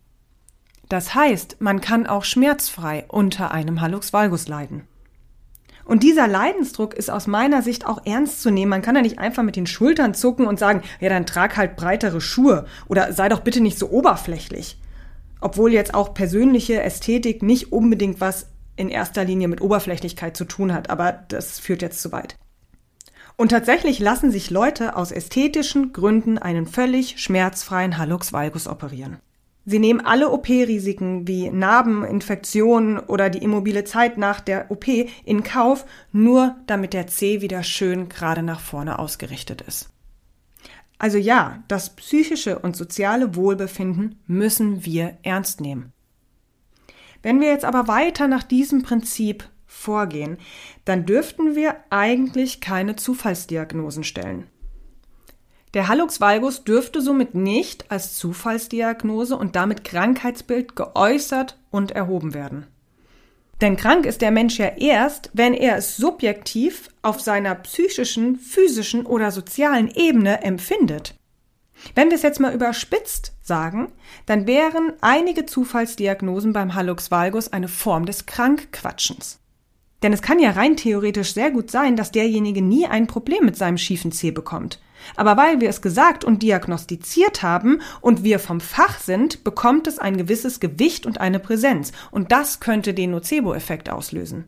Das 0.89 1.15
heißt, 1.15 1.57
man 1.59 1.81
kann 1.81 2.07
auch 2.07 2.25
schmerzfrei 2.25 3.05
unter 3.07 3.51
einem 3.51 3.79
Hallux 3.79 4.11
valgus 4.11 4.47
leiden. 4.47 4.83
Und 5.85 6.03
dieser 6.03 6.27
Leidensdruck 6.27 6.93
ist 6.93 7.09
aus 7.09 7.25
meiner 7.25 7.63
Sicht 7.63 7.87
auch 7.87 8.05
ernst 8.05 8.41
zu 8.43 8.51
nehmen. 8.51 8.69
Man 8.69 8.81
kann 8.83 8.95
ja 8.95 9.01
nicht 9.01 9.17
einfach 9.17 9.41
mit 9.41 9.55
den 9.55 9.65
Schultern 9.65 10.13
zucken 10.13 10.45
und 10.45 10.59
sagen, 10.59 10.83
ja, 10.99 11.09
dann 11.09 11.25
trag 11.25 11.57
halt 11.57 11.75
breitere 11.77 12.21
Schuhe 12.21 12.65
oder 12.87 13.11
sei 13.13 13.29
doch 13.29 13.39
bitte 13.39 13.61
nicht 13.61 13.79
so 13.79 13.89
oberflächlich. 13.89 14.79
Obwohl 15.41 15.73
jetzt 15.73 15.95
auch 15.95 16.13
persönliche 16.13 16.83
Ästhetik 16.83 17.41
nicht 17.41 17.71
unbedingt 17.71 18.21
was 18.21 18.47
in 18.75 18.89
erster 18.89 19.23
Linie 19.23 19.47
mit 19.47 19.61
Oberflächlichkeit 19.61 20.37
zu 20.37 20.45
tun 20.45 20.73
hat, 20.73 20.89
aber 20.89 21.11
das 21.11 21.59
führt 21.59 21.81
jetzt 21.81 22.01
zu 22.01 22.11
weit. 22.11 22.35
Und 23.39 23.51
tatsächlich 23.51 23.99
lassen 23.99 24.31
sich 24.31 24.49
Leute 24.49 24.97
aus 24.97 25.13
ästhetischen 25.13 25.93
Gründen 25.93 26.37
einen 26.37 26.67
völlig 26.67 27.21
schmerzfreien 27.21 27.97
Hallux 27.97 28.33
valgus 28.33 28.67
operieren. 28.67 29.19
Sie 29.63 29.79
nehmen 29.79 30.01
alle 30.05 30.29
OP-Risiken 30.29 31.25
wie 31.25 31.49
Narben, 31.49 32.03
Infektionen 32.03 32.99
oder 32.99 33.29
die 33.29 33.41
immobile 33.41 33.85
Zeit 33.85 34.17
nach 34.17 34.41
der 34.41 34.69
OP 34.69 34.89
in 35.23 35.43
Kauf, 35.43 35.85
nur 36.11 36.57
damit 36.67 36.91
der 36.91 37.07
C 37.07 37.39
wieder 37.39 37.63
schön 37.63 38.09
gerade 38.09 38.43
nach 38.43 38.59
vorne 38.59 38.99
ausgerichtet 38.99 39.61
ist. 39.61 39.87
Also 40.97 41.17
ja, 41.17 41.63
das 41.69 41.95
psychische 41.95 42.59
und 42.59 42.75
soziale 42.75 43.37
Wohlbefinden 43.37 44.19
müssen 44.27 44.83
wir 44.83 45.17
ernst 45.23 45.61
nehmen. 45.61 45.93
Wenn 47.23 47.39
wir 47.39 47.47
jetzt 47.47 47.63
aber 47.63 47.87
weiter 47.87 48.27
nach 48.27 48.43
diesem 48.43 48.83
Prinzip 48.83 49.47
vorgehen, 49.79 50.37
dann 50.85 51.05
dürften 51.05 51.55
wir 51.55 51.75
eigentlich 51.89 52.61
keine 52.61 52.95
Zufallsdiagnosen 52.95 54.03
stellen. 54.03 54.47
Der 55.73 55.87
Hallux 55.87 56.19
valgus 56.19 56.63
dürfte 56.63 57.01
somit 57.01 57.35
nicht 57.35 57.91
als 57.91 58.15
Zufallsdiagnose 58.15 59.35
und 59.35 59.55
damit 59.55 59.83
Krankheitsbild 59.83 60.75
geäußert 60.75 61.59
und 61.69 61.91
erhoben 61.91 62.33
werden. 62.33 62.65
Denn 63.61 63.75
krank 63.75 64.05
ist 64.05 64.21
der 64.21 64.31
Mensch 64.31 64.57
ja 64.57 64.67
erst, 64.77 65.29
wenn 65.33 65.53
er 65.53 65.77
es 65.77 65.97
subjektiv 65.97 66.89
auf 67.01 67.19
seiner 67.19 67.55
psychischen, 67.55 68.37
physischen 68.37 69.05
oder 69.05 69.31
sozialen 69.31 69.89
Ebene 69.89 70.41
empfindet. 70.43 71.15
Wenn 71.93 72.09
wir 72.09 72.15
es 72.15 72.23
jetzt 72.23 72.39
mal 72.39 72.53
überspitzt 72.53 73.33
sagen, 73.41 73.91
dann 74.25 74.47
wären 74.47 74.93
einige 75.01 75.45
Zufallsdiagnosen 75.45 76.53
beim 76.53 76.73
Hallux 76.73 77.11
valgus 77.11 77.51
eine 77.51 77.67
Form 77.67 78.05
des 78.05 78.25
Krankquatschens. 78.25 79.39
Denn 80.01 80.13
es 80.13 80.21
kann 80.21 80.39
ja 80.39 80.51
rein 80.51 80.77
theoretisch 80.77 81.33
sehr 81.33 81.51
gut 81.51 81.71
sein, 81.71 81.95
dass 81.95 82.11
derjenige 82.11 82.61
nie 82.61 82.87
ein 82.87 83.07
Problem 83.07 83.45
mit 83.45 83.57
seinem 83.57 83.77
schiefen 83.77 84.11
Zeh 84.11 84.31
bekommt. 84.31 84.79
Aber 85.15 85.37
weil 85.37 85.61
wir 85.61 85.69
es 85.69 85.81
gesagt 85.81 86.23
und 86.23 86.43
diagnostiziert 86.43 87.41
haben 87.41 87.81
und 88.01 88.23
wir 88.23 88.39
vom 88.39 88.59
Fach 88.59 88.99
sind, 88.99 89.43
bekommt 89.43 89.87
es 89.87 89.99
ein 89.99 90.17
gewisses 90.17 90.59
Gewicht 90.59 91.05
und 91.05 91.19
eine 91.19 91.39
Präsenz. 91.39 91.91
Und 92.11 92.31
das 92.31 92.59
könnte 92.59 92.93
den 92.93 93.11
Nocebo-Effekt 93.11 93.89
auslösen. 93.89 94.47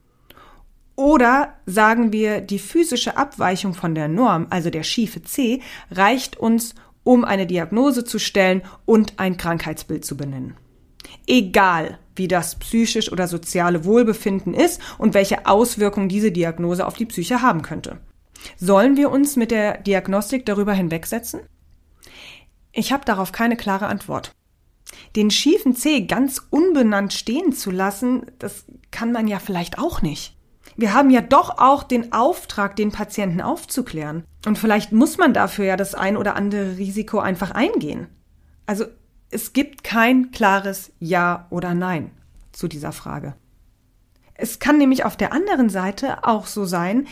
Oder 0.96 1.55
sagen 1.65 2.12
wir, 2.12 2.41
die 2.41 2.60
physische 2.60 3.17
Abweichung 3.17 3.74
von 3.74 3.96
der 3.96 4.08
Norm, 4.08 4.48
also 4.50 4.70
der 4.70 4.84
schiefe 4.84 5.24
C, 5.24 5.62
reicht 5.89 6.38
uns, 6.38 6.75
um 7.03 7.25
eine 7.25 7.48
Diagnose 7.48 8.03
zu 8.03 8.20
stellen 8.20 8.62
und 8.86 9.13
ein 9.17 9.38
Krankheitsbild 9.38 10.05
zu 10.05 10.15
benennen. 10.15 10.55
Egal, 11.27 12.00
wie 12.15 12.27
das 12.27 12.55
psychisch 12.55 13.12
oder 13.12 13.27
soziale 13.27 13.86
Wohlbefinden 13.86 14.53
ist 14.53 14.81
und 14.98 15.13
welche 15.13 15.46
Auswirkungen 15.46 16.10
diese 16.10 16.31
Diagnose 16.31 16.86
auf 16.86 16.96
die 16.96 17.05
Psyche 17.05 17.41
haben 17.41 17.62
könnte. 17.62 18.00
Sollen 18.58 18.98
wir 18.98 19.12
uns 19.12 19.36
mit 19.36 19.51
der 19.51 19.77
Diagnostik 19.77 20.46
darüber 20.46 20.74
hinwegsetzen? 20.74 21.41
Ich 22.72 22.91
habe 22.91 23.05
darauf 23.05 23.31
keine 23.31 23.58
klare 23.58 23.88
Antwort. 23.88 24.34
Den 25.15 25.31
schiefen 25.31 25.75
C 25.75 26.01
ganz 26.01 26.41
unbenannt 26.50 27.13
stehen 27.13 27.53
zu 27.53 27.72
lassen, 27.72 28.25
das 28.39 28.65
kann 28.91 29.12
man 29.12 29.27
ja 29.27 29.39
vielleicht 29.39 29.77
auch 29.77 30.01
nicht. 30.01 30.36
Wir 30.75 30.93
haben 30.93 31.10
ja 31.10 31.22
doch 31.22 31.58
auch 31.58 31.84
den 31.84 32.13
Auftrag, 32.13 32.75
den 32.75 32.91
Patienten 32.91 33.41
aufzuklären. 33.41 34.24
Und 34.46 34.58
vielleicht 34.58 34.91
muss 34.91 35.17
man 35.17 35.34
dafür 35.34 35.65
ja 35.65 35.77
das 35.77 35.96
ein 35.96 36.17
oder 36.17 36.36
andere 36.36 36.77
Risiko 36.77 37.20
einfach 37.20 37.51
eingehen. 37.51 38.08
Also 38.65 38.86
es 39.32 39.54
gibt 39.54 39.84
kein 39.84 40.32
klares 40.32 40.92
Ja 41.00 41.48
oder 41.50 41.74
Nein 41.74 42.12
zu 42.52 42.68
dieser 42.68 42.92
Frage. 42.92 43.34
Es 44.36 44.60
kann 44.60 44.78
nämlich 44.78 45.06
auf 45.06 45.16
der 45.16 45.34
anderen 45.34 45.70
Seite 45.70 46.26
auch 46.26 46.48
so 46.48 46.66
sein, 46.66 47.08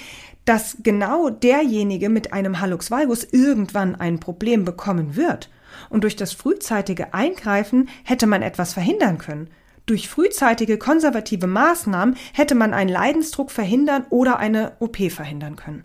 dass 0.46 0.78
genau 0.84 1.30
derjenige 1.30 2.10
mit 2.10 2.34
einem 2.34 2.60
Hallux 2.60 2.92
valgus 2.92 3.24
irgendwann 3.24 3.96
ein 3.96 4.20
Problem 4.20 4.66
bekommen 4.66 5.16
wird. 5.16 5.50
Und 5.90 6.04
durch 6.04 6.16
das 6.16 6.34
frühzeitige 6.34 7.14
Eingreifen 7.14 7.88
hätte 8.04 8.28
man 8.28 8.42
etwas 8.42 8.74
verhindern 8.74 9.18
können. 9.18 9.50
Durch 9.86 10.10
frühzeitige 10.10 10.78
konservative 10.78 11.48
Maßnahmen 11.48 12.16
hätte 12.34 12.56
man 12.56 12.74
einen 12.74 12.90
Leidensdruck 12.90 13.52
verhindern 13.52 14.06
oder 14.10 14.38
eine 14.40 14.74
OP 14.80 14.98
verhindern 15.12 15.56
können. 15.56 15.84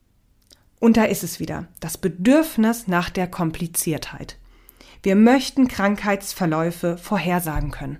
Und 0.80 0.96
da 0.96 1.04
ist 1.04 1.22
es 1.22 1.40
wieder, 1.40 1.68
das 1.80 1.96
Bedürfnis 1.96 2.88
nach 2.88 3.08
der 3.10 3.26
Kompliziertheit. 3.26 4.36
Wir 5.04 5.16
möchten 5.16 5.68
Krankheitsverläufe 5.68 6.96
vorhersagen 6.96 7.70
können. 7.70 7.98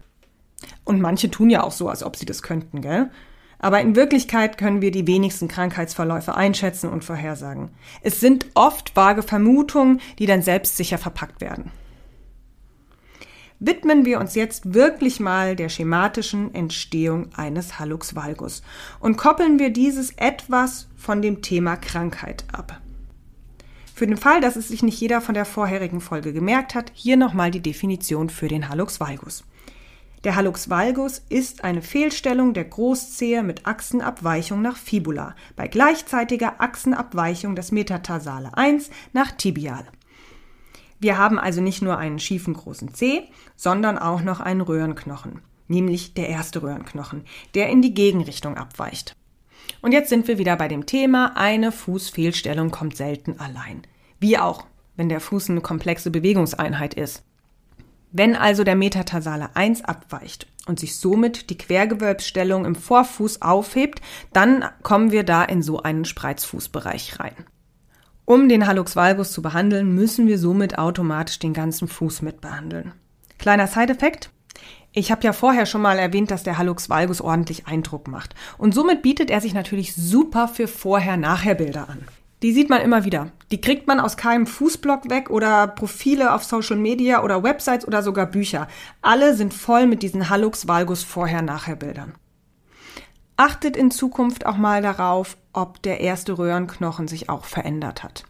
Und 0.85 1.03
manche 1.03 1.31
tun 1.31 1.51
ja 1.51 1.63
auch 1.63 1.71
so, 1.71 1.91
als 1.91 2.03
ob 2.03 2.17
sie 2.17 2.25
das 2.25 2.41
könnten, 2.41 2.81
gell? 2.81 3.11
Aber 3.59 3.83
in 3.83 3.95
Wirklichkeit 3.95 4.57
können 4.57 4.81
wir 4.81 4.91
die 4.91 5.07
wenigsten 5.07 5.47
Krankheitsverläufe 5.47 6.35
einschätzen 6.35 6.89
und 6.89 7.05
vorhersagen. 7.05 7.69
Es 8.01 8.21
sind 8.21 8.47
oft 8.55 8.97
vage 8.97 9.23
Vermutungen, 9.23 10.01
die 10.19 10.25
dann 10.25 10.41
selbstsicher 10.41 10.97
verpackt 10.97 11.43
werden. 11.43 11.73
Widmen 13.59 14.07
wir 14.07 14.19
uns 14.19 14.35
jetzt 14.35 14.73
wirklich 14.73 15.21
mal 15.21 15.57
der 15.57 15.69
schematischen 15.69 16.55
Entstehung 16.55 17.35
eines 17.35 17.79
Hallux 17.79 18.15
valgus 18.15 18.63
und 18.99 19.19
koppeln 19.19 19.59
wir 19.59 19.69
dieses 19.71 20.13
etwas 20.17 20.89
von 20.97 21.21
dem 21.21 21.43
Thema 21.43 21.77
Krankheit 21.77 22.45
ab. 22.51 22.81
Für 23.95 24.09
den 24.09 24.17
Fall, 24.17 24.41
dass 24.41 24.57
es 24.57 24.67
sich 24.67 24.83
nicht 24.83 25.01
jeder 25.01 25.21
von 25.21 25.37
der 25.37 25.45
vorherigen 25.45 26.01
Folge 26.01 26.33
gemerkt 26.33 26.75
hat, 26.75 26.91
hier 26.95 27.17
nochmal 27.17 27.53
die 27.53 27.63
Definition 27.63 28.29
für 28.29 28.49
den 28.49 28.69
Hallux 28.69 28.99
valgus. 28.99 29.45
Der 30.25 30.35
Hallux 30.35 30.69
valgus 30.69 31.23
ist 31.29 31.63
eine 31.63 31.81
Fehlstellung 31.81 32.55
der 32.55 32.65
Großzehe 32.65 33.45
mit 33.45 33.67
Achsenabweichung 33.67 34.61
nach 34.63 34.77
Fibula 34.77 35.37
bei 35.55 35.69
gleichzeitiger 35.69 36.61
Achsenabweichung 36.61 37.55
des 37.55 37.71
Metatarsale 37.71 38.57
1 38.57 38.91
nach 39.13 39.31
Tibial. 39.31 39.87
Wir 40.99 41.17
haben 41.17 41.39
also 41.39 41.61
nicht 41.61 41.81
nur 41.81 41.97
einen 41.97 42.19
schiefen 42.19 42.55
großen 42.55 42.95
Zeh, 42.95 43.29
sondern 43.55 43.97
auch 43.97 44.23
noch 44.23 44.41
einen 44.41 44.63
Röhrenknochen, 44.63 45.41
nämlich 45.69 46.15
der 46.15 46.29
erste 46.29 46.65
Röhrenknochen, 46.65 47.23
der 47.55 47.69
in 47.69 47.81
die 47.81 47.95
Gegenrichtung 47.95 48.57
abweicht. 48.57 49.15
Und 49.83 49.93
jetzt 49.93 50.09
sind 50.09 50.29
wir 50.29 50.39
wieder 50.39 50.57
bei 50.57 50.69
dem 50.69 50.87
Thema, 50.87 51.37
eine 51.37 51.73
Fußfehlstellung 51.73 52.71
kommt 52.71 52.97
selten 52.97 53.39
allein. 53.39 53.83
Wie 54.21 54.39
auch, 54.39 54.67
wenn 54.97 55.09
der 55.09 55.21
Fuß 55.21 55.51
eine 55.51 55.61
komplexe 55.61 56.11
Bewegungseinheit 56.11 56.95
ist. 56.95 57.23
Wenn 58.13 58.37
also 58.37 58.63
der 58.63 58.77
Metatarsale 58.77 59.57
1 59.57 59.83
abweicht 59.85 60.47
und 60.67 60.79
sich 60.79 60.97
somit 60.97 61.51
die 61.51 61.59
Quergewölbsstellung 61.59 62.65
im 62.65 62.77
Vorfuß 62.77 63.43
aufhebt, 63.43 64.01
dann 64.33 64.65
kommen 64.83 65.11
wir 65.11 65.25
da 65.25 65.43
in 65.43 65.63
so 65.63 65.83
einen 65.83 66.05
Spreizfußbereich 66.05 67.19
rein. 67.19 67.35
Um 68.25 68.49
den 68.49 68.67
Hallux 68.67 68.97
valgus 68.97 69.33
zu 69.33 69.43
behandeln, 69.43 69.95
müssen 69.95 70.27
wir 70.27 70.39
somit 70.39 70.79
automatisch 70.79 71.41
den 71.41 71.53
ganzen 71.53 71.89
Fuß 71.89 72.23
mit 72.23 72.41
behandeln. 72.41 72.93
Kleiner 73.39 73.67
Side-Effekt. 73.67 74.31
Ich 74.97 75.11
habe 75.11 75.25
ja 75.25 75.33
vorher 75.33 75.67
schon 75.67 75.83
mal 75.83 75.99
erwähnt, 75.99 76.31
dass 76.31 76.45
der 76.45 76.57
Hallux 76.57 76.89
valgus 76.89 77.21
ordentlich 77.21 77.67
Eindruck 77.67 78.07
macht. 78.07 78.37
Und 78.59 78.75
somit 78.75 79.03
bietet 79.03 79.29
er 79.29 79.41
sich 79.41 79.53
natürlich 79.53 79.97
super 79.97 80.47
für 80.47 80.69
Vorher-Nachher-Bilder 80.69 81.89
an. 81.89 82.05
Die 82.43 82.53
sieht 82.53 82.71
man 82.71 82.81
immer 82.81 83.05
wieder. 83.05 83.33
Die 83.51 83.61
kriegt 83.61 83.89
man 83.89 83.99
aus 83.99 84.17
keinem 84.17 84.47
Fußblock 84.47 85.11
weg 85.11 85.31
oder 85.31 85.67
Profile 85.67 86.33
auf 86.33 86.45
Social 86.45 86.77
Media 86.77 87.25
oder 87.25 87.43
Websites 87.43 87.89
oder 87.89 88.05
sogar 88.05 88.27
Bücher. 88.27 88.69
Alle 89.03 89.35
sind 89.35 89.53
voll 89.53 89.89
mit 89.89 90.03
diesen 90.03 90.31
Hallux 90.31 90.69
valgus 90.69 91.03
Vorher-Nachher-Bildern. 91.03 92.15
Achtet 93.37 93.77
in 93.77 93.91
Zukunft 93.91 94.47
auch 94.47 94.57
mal 94.57 94.81
darauf, 94.81 95.37
ob 95.53 95.83
der 95.83 96.03
erste 96.03 96.39
Röhrenknochen 96.39 97.09
sich 97.09 97.29
auch 97.29 97.47
verändert 97.47 98.05
hat. 98.05 98.23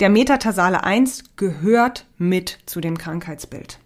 Der 0.00 0.08
Metatarsale 0.08 0.82
1 0.82 1.36
gehört 1.36 2.06
mit 2.18 2.58
zu 2.66 2.80
dem 2.80 2.98
Krankheitsbild. 2.98 3.78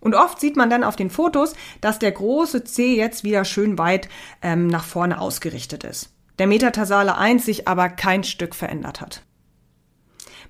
Und 0.00 0.14
oft 0.14 0.40
sieht 0.40 0.56
man 0.56 0.70
dann 0.70 0.84
auf 0.84 0.96
den 0.96 1.10
Fotos, 1.10 1.54
dass 1.80 1.98
der 1.98 2.12
große 2.12 2.64
C 2.64 2.96
jetzt 2.96 3.24
wieder 3.24 3.44
schön 3.44 3.78
weit 3.78 4.08
ähm, 4.42 4.66
nach 4.66 4.84
vorne 4.84 5.20
ausgerichtet 5.20 5.84
ist. 5.84 6.10
Der 6.38 6.46
Metatarsale 6.46 7.16
1 7.16 7.44
sich 7.44 7.66
aber 7.66 7.88
kein 7.88 8.22
Stück 8.22 8.54
verändert 8.54 9.00
hat. 9.00 9.22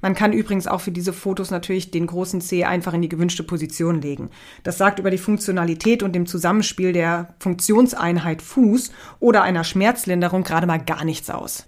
Man 0.03 0.15
kann 0.15 0.33
übrigens 0.33 0.67
auch 0.67 0.81
für 0.81 0.91
diese 0.91 1.13
Fotos 1.13 1.51
natürlich 1.51 1.91
den 1.91 2.07
großen 2.07 2.41
C 2.41 2.65
einfach 2.65 2.93
in 2.93 3.03
die 3.03 3.09
gewünschte 3.09 3.43
Position 3.43 4.03
legen. 4.03 4.31
Das 4.63 4.79
sagt 4.79 4.99
über 4.99 5.11
die 5.11 5.19
Funktionalität 5.19 6.03
und 6.03 6.13
dem 6.13 6.27
Zusammenspiel 6.27 6.93
der 6.93 7.35
Funktionseinheit 7.39 8.43
Fuß 8.43 8.91
oder 9.21 9.43
einer 9.43 9.65
Schmerzlinderung 9.65 10.43
gerade 10.43 10.67
mal 10.67 10.79
gar 10.79 11.05
nichts 11.05 11.31
aus. 11.31 11.67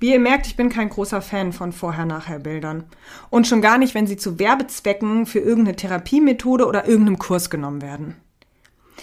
Wie 0.00 0.12
ihr 0.12 0.20
merkt, 0.20 0.46
ich 0.46 0.56
bin 0.56 0.68
kein 0.68 0.90
großer 0.90 1.20
Fan 1.20 1.52
von 1.52 1.72
Vorher-Nachher-Bildern. 1.72 2.84
Und 3.30 3.46
schon 3.46 3.60
gar 3.60 3.78
nicht, 3.78 3.94
wenn 3.94 4.06
sie 4.06 4.16
zu 4.16 4.38
Werbezwecken 4.38 5.26
für 5.26 5.40
irgendeine 5.40 5.76
Therapiemethode 5.76 6.66
oder 6.66 6.86
irgendeinem 6.86 7.18
Kurs 7.18 7.50
genommen 7.50 7.82
werden. 7.82 8.16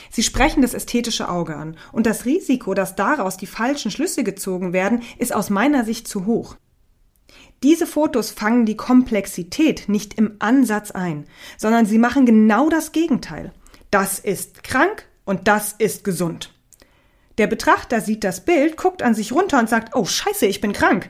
Sie 0.10 0.24
sprechen 0.24 0.62
das 0.62 0.74
ästhetische 0.74 1.28
Auge 1.28 1.56
an. 1.58 1.76
Und 1.92 2.06
das 2.06 2.26
Risiko, 2.26 2.74
dass 2.74 2.96
daraus 2.96 3.36
die 3.36 3.48
falschen 3.48 3.92
Schlüsse 3.92 4.24
gezogen 4.24 4.72
werden, 4.72 5.02
ist 5.18 5.36
aus 5.36 5.50
meiner 5.50 5.84
Sicht 5.84 6.08
zu 6.08 6.26
hoch. 6.26 6.56
Diese 7.62 7.88
Fotos 7.88 8.32
fangen 8.32 8.66
die 8.66 8.78
Komplexität 8.78 9.90
nicht 9.90 10.14
im 10.14 10.36
Ansatz 10.40 10.92
ein, 10.92 11.26
sondern 11.58 11.86
sie 11.86 11.98
machen 11.98 12.26
genau 12.26 12.70
das 12.70 12.92
Gegenteil. 12.92 13.52
Das 13.92 14.20
ist 14.20 14.64
krank 14.64 15.08
und 15.26 15.48
das 15.48 15.74
ist 15.74 16.04
gesund. 16.04 16.55
Der 17.38 17.48
Betrachter 17.48 18.02
sieht 18.02 18.24
das 18.24 18.42
Bild, 18.42 18.78
guckt 18.78 19.04
an 19.04 19.14
sich 19.14 19.32
runter 19.32 19.60
und 19.60 19.70
sagt, 19.70 19.96
oh 19.96 20.06
scheiße, 20.06 20.46
ich 20.46 20.62
bin 20.62 20.74
krank. 20.74 21.10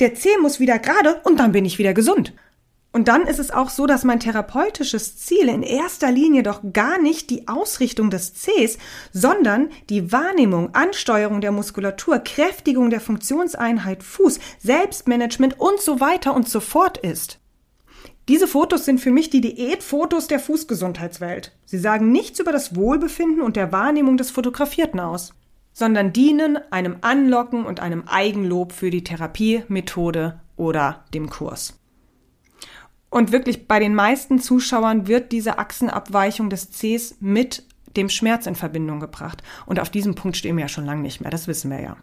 Der 0.00 0.14
Zeh 0.14 0.38
muss 0.40 0.60
wieder 0.60 0.78
gerade 0.78 1.20
und 1.24 1.40
dann 1.40 1.52
bin 1.52 1.64
ich 1.64 1.78
wieder 1.78 1.94
gesund. 1.94 2.32
Und 2.90 3.08
dann 3.08 3.26
ist 3.26 3.38
es 3.38 3.50
auch 3.50 3.68
so, 3.68 3.86
dass 3.86 4.04
mein 4.04 4.18
therapeutisches 4.18 5.18
Ziel 5.18 5.48
in 5.48 5.62
erster 5.62 6.10
Linie 6.10 6.42
doch 6.42 6.62
gar 6.72 6.98
nicht 6.98 7.28
die 7.28 7.46
Ausrichtung 7.46 8.08
des 8.10 8.32
Cs, 8.34 8.78
sondern 9.12 9.68
die 9.90 10.10
Wahrnehmung, 10.10 10.74
Ansteuerung 10.74 11.40
der 11.40 11.52
Muskulatur, 11.52 12.18
Kräftigung 12.20 12.88
der 12.90 13.00
Funktionseinheit 13.00 14.02
Fuß, 14.02 14.40
Selbstmanagement 14.58 15.60
und 15.60 15.80
so 15.80 16.00
weiter 16.00 16.34
und 16.34 16.48
so 16.48 16.60
fort 16.60 16.98
ist. 16.98 17.38
Diese 18.28 18.46
Fotos 18.46 18.84
sind 18.84 19.00
für 19.00 19.10
mich 19.10 19.30
die 19.30 19.40
Diätfotos 19.40 20.26
der 20.26 20.40
Fußgesundheitswelt. 20.40 21.52
Sie 21.66 21.78
sagen 21.78 22.10
nichts 22.10 22.40
über 22.40 22.52
das 22.52 22.74
Wohlbefinden 22.74 23.42
und 23.42 23.56
der 23.56 23.70
Wahrnehmung 23.70 24.16
des 24.16 24.30
Fotografierten 24.30 25.00
aus, 25.00 25.34
sondern 25.78 26.12
dienen 26.12 26.58
einem 26.72 26.96
Anlocken 27.02 27.64
und 27.64 27.78
einem 27.78 28.08
Eigenlob 28.08 28.72
für 28.72 28.90
die 28.90 29.04
Therapiemethode 29.04 30.40
oder 30.56 31.04
dem 31.14 31.30
Kurs. 31.30 31.78
Und 33.10 33.30
wirklich 33.30 33.68
bei 33.68 33.78
den 33.78 33.94
meisten 33.94 34.40
Zuschauern 34.40 35.06
wird 35.06 35.30
diese 35.30 35.58
Achsenabweichung 35.58 36.50
des 36.50 36.72
Cs 36.72 37.18
mit 37.20 37.62
dem 37.96 38.08
Schmerz 38.08 38.46
in 38.46 38.56
Verbindung 38.56 38.98
gebracht. 38.98 39.44
Und 39.66 39.78
auf 39.78 39.88
diesem 39.88 40.16
Punkt 40.16 40.36
stehen 40.36 40.56
wir 40.56 40.62
ja 40.62 40.68
schon 40.68 40.84
lange 40.84 41.02
nicht 41.02 41.20
mehr, 41.20 41.30
das 41.30 41.46
wissen 41.46 41.70
wir 41.70 41.80
ja. 41.80 41.96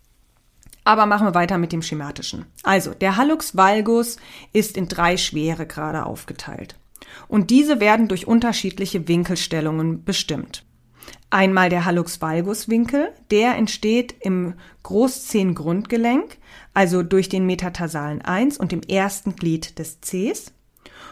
Aber 0.85 1.05
machen 1.05 1.27
wir 1.27 1.35
weiter 1.35 1.57
mit 1.57 1.73
dem 1.73 1.81
schematischen. 1.81 2.45
Also, 2.63 2.93
der 2.93 3.17
Hallux 3.17 3.57
valgus 3.57 4.15
ist 4.53 4.77
in 4.77 4.87
drei 4.87 5.17
Schweregrade 5.17 6.05
aufgeteilt. 6.05 6.77
Und 7.27 7.49
diese 7.49 7.81
werden 7.81 8.07
durch 8.07 8.25
unterschiedliche 8.25 9.05
Winkelstellungen 9.09 10.05
bestimmt. 10.05 10.63
Einmal 11.29 11.69
der 11.69 11.85
Hallux 11.85 12.21
valgus 12.21 12.69
Winkel, 12.69 13.11
der 13.31 13.55
entsteht 13.55 14.15
im 14.21 14.53
Großzehengrundgelenk, 14.83 16.37
also 16.73 17.03
durch 17.03 17.29
den 17.29 17.45
Metatarsalen 17.45 18.21
1 18.21 18.57
und 18.57 18.71
dem 18.71 18.81
ersten 18.81 19.35
Glied 19.35 19.79
des 19.79 19.99
Cs. 20.01 20.53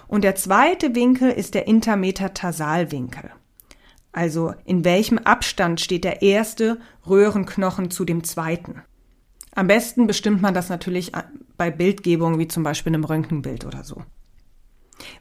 Und 0.07 0.23
der 0.23 0.35
zweite 0.35 0.95
Winkel 0.95 1.31
ist 1.31 1.55
der 1.55 1.67
Intermetatarsalwinkel. 1.67 3.31
Also 4.11 4.53
in 4.63 4.85
welchem 4.85 5.17
Abstand 5.17 5.81
steht 5.81 6.03
der 6.03 6.21
erste 6.21 6.79
Röhrenknochen 7.07 7.89
zu 7.89 8.05
dem 8.05 8.23
zweiten? 8.23 8.83
Am 9.55 9.67
besten 9.67 10.07
bestimmt 10.07 10.41
man 10.41 10.53
das 10.53 10.69
natürlich 10.69 11.11
bei 11.57 11.71
Bildgebung, 11.71 12.39
wie 12.39 12.47
zum 12.47 12.63
Beispiel 12.63 12.93
einem 12.93 13.03
Röntgenbild 13.03 13.65
oder 13.65 13.83
so. 13.83 14.03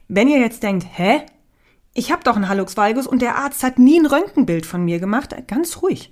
Wenn 0.07 0.27
ihr 0.27 0.39
jetzt 0.39 0.63
denkt, 0.63 0.85
hä? 0.91 1.21
Ich 1.93 2.11
habe 2.11 2.23
doch 2.23 2.35
einen 2.35 2.49
Hallux 2.49 2.75
valgus 2.75 3.05
und 3.05 3.21
der 3.21 3.35
Arzt 3.35 3.63
hat 3.63 3.77
nie 3.77 3.99
ein 3.99 4.07
Röntgenbild 4.07 4.65
von 4.65 4.83
mir 4.83 4.99
gemacht, 4.99 5.35
ganz 5.47 5.81
ruhig. 5.81 6.11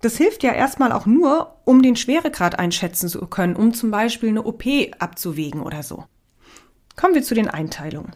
Das 0.00 0.16
hilft 0.16 0.42
ja 0.42 0.52
erstmal 0.52 0.92
auch 0.92 1.06
nur, 1.06 1.56
um 1.64 1.82
den 1.82 1.96
Schweregrad 1.96 2.58
einschätzen 2.58 3.08
zu 3.08 3.26
können, 3.26 3.56
um 3.56 3.72
zum 3.74 3.90
Beispiel 3.90 4.28
eine 4.28 4.44
OP 4.44 4.64
abzuwägen 4.98 5.62
oder 5.62 5.82
so. 5.82 6.04
Kommen 6.94 7.14
wir 7.14 7.22
zu 7.22 7.34
den 7.34 7.48
Einteilungen. 7.48 8.14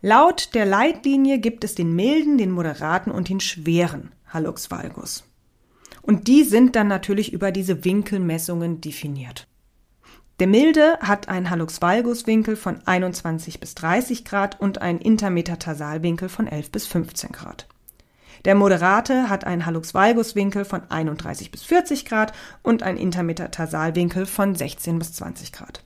Laut 0.00 0.54
der 0.54 0.64
Leitlinie 0.64 1.38
gibt 1.38 1.64
es 1.64 1.74
den 1.74 1.94
milden, 1.94 2.38
den 2.38 2.50
moderaten 2.50 3.10
und 3.10 3.28
den 3.28 3.40
schweren 3.40 4.12
Hallux 4.28 4.70
valgus. 4.70 5.24
Und 6.00 6.28
die 6.28 6.44
sind 6.44 6.76
dann 6.76 6.88
natürlich 6.88 7.32
über 7.32 7.52
diese 7.52 7.84
Winkelmessungen 7.84 8.80
definiert. 8.80 9.46
Der 10.40 10.46
milde 10.46 10.98
hat 11.02 11.28
einen 11.28 11.50
Hallux 11.50 11.82
valgus 11.82 12.26
Winkel 12.26 12.56
von 12.56 12.80
21 12.86 13.60
bis 13.60 13.74
30 13.74 14.24
Grad 14.24 14.58
und 14.58 14.80
einen 14.80 14.98
Intermetatarsalwinkel 14.98 16.30
von 16.30 16.46
11 16.46 16.72
bis 16.72 16.86
15 16.86 17.32
Grad. 17.32 17.68
Der 18.46 18.54
moderate 18.54 19.28
hat 19.28 19.44
einen 19.44 19.66
Hallux 19.66 19.92
valgus 19.92 20.34
Winkel 20.34 20.64
von 20.64 20.80
31 20.90 21.50
bis 21.50 21.64
40 21.64 22.06
Grad 22.06 22.32
und 22.62 22.82
einen 22.82 22.96
Intermetatarsalwinkel 22.96 24.24
von 24.24 24.54
16 24.54 24.98
bis 24.98 25.12
20 25.12 25.52
Grad. 25.52 25.84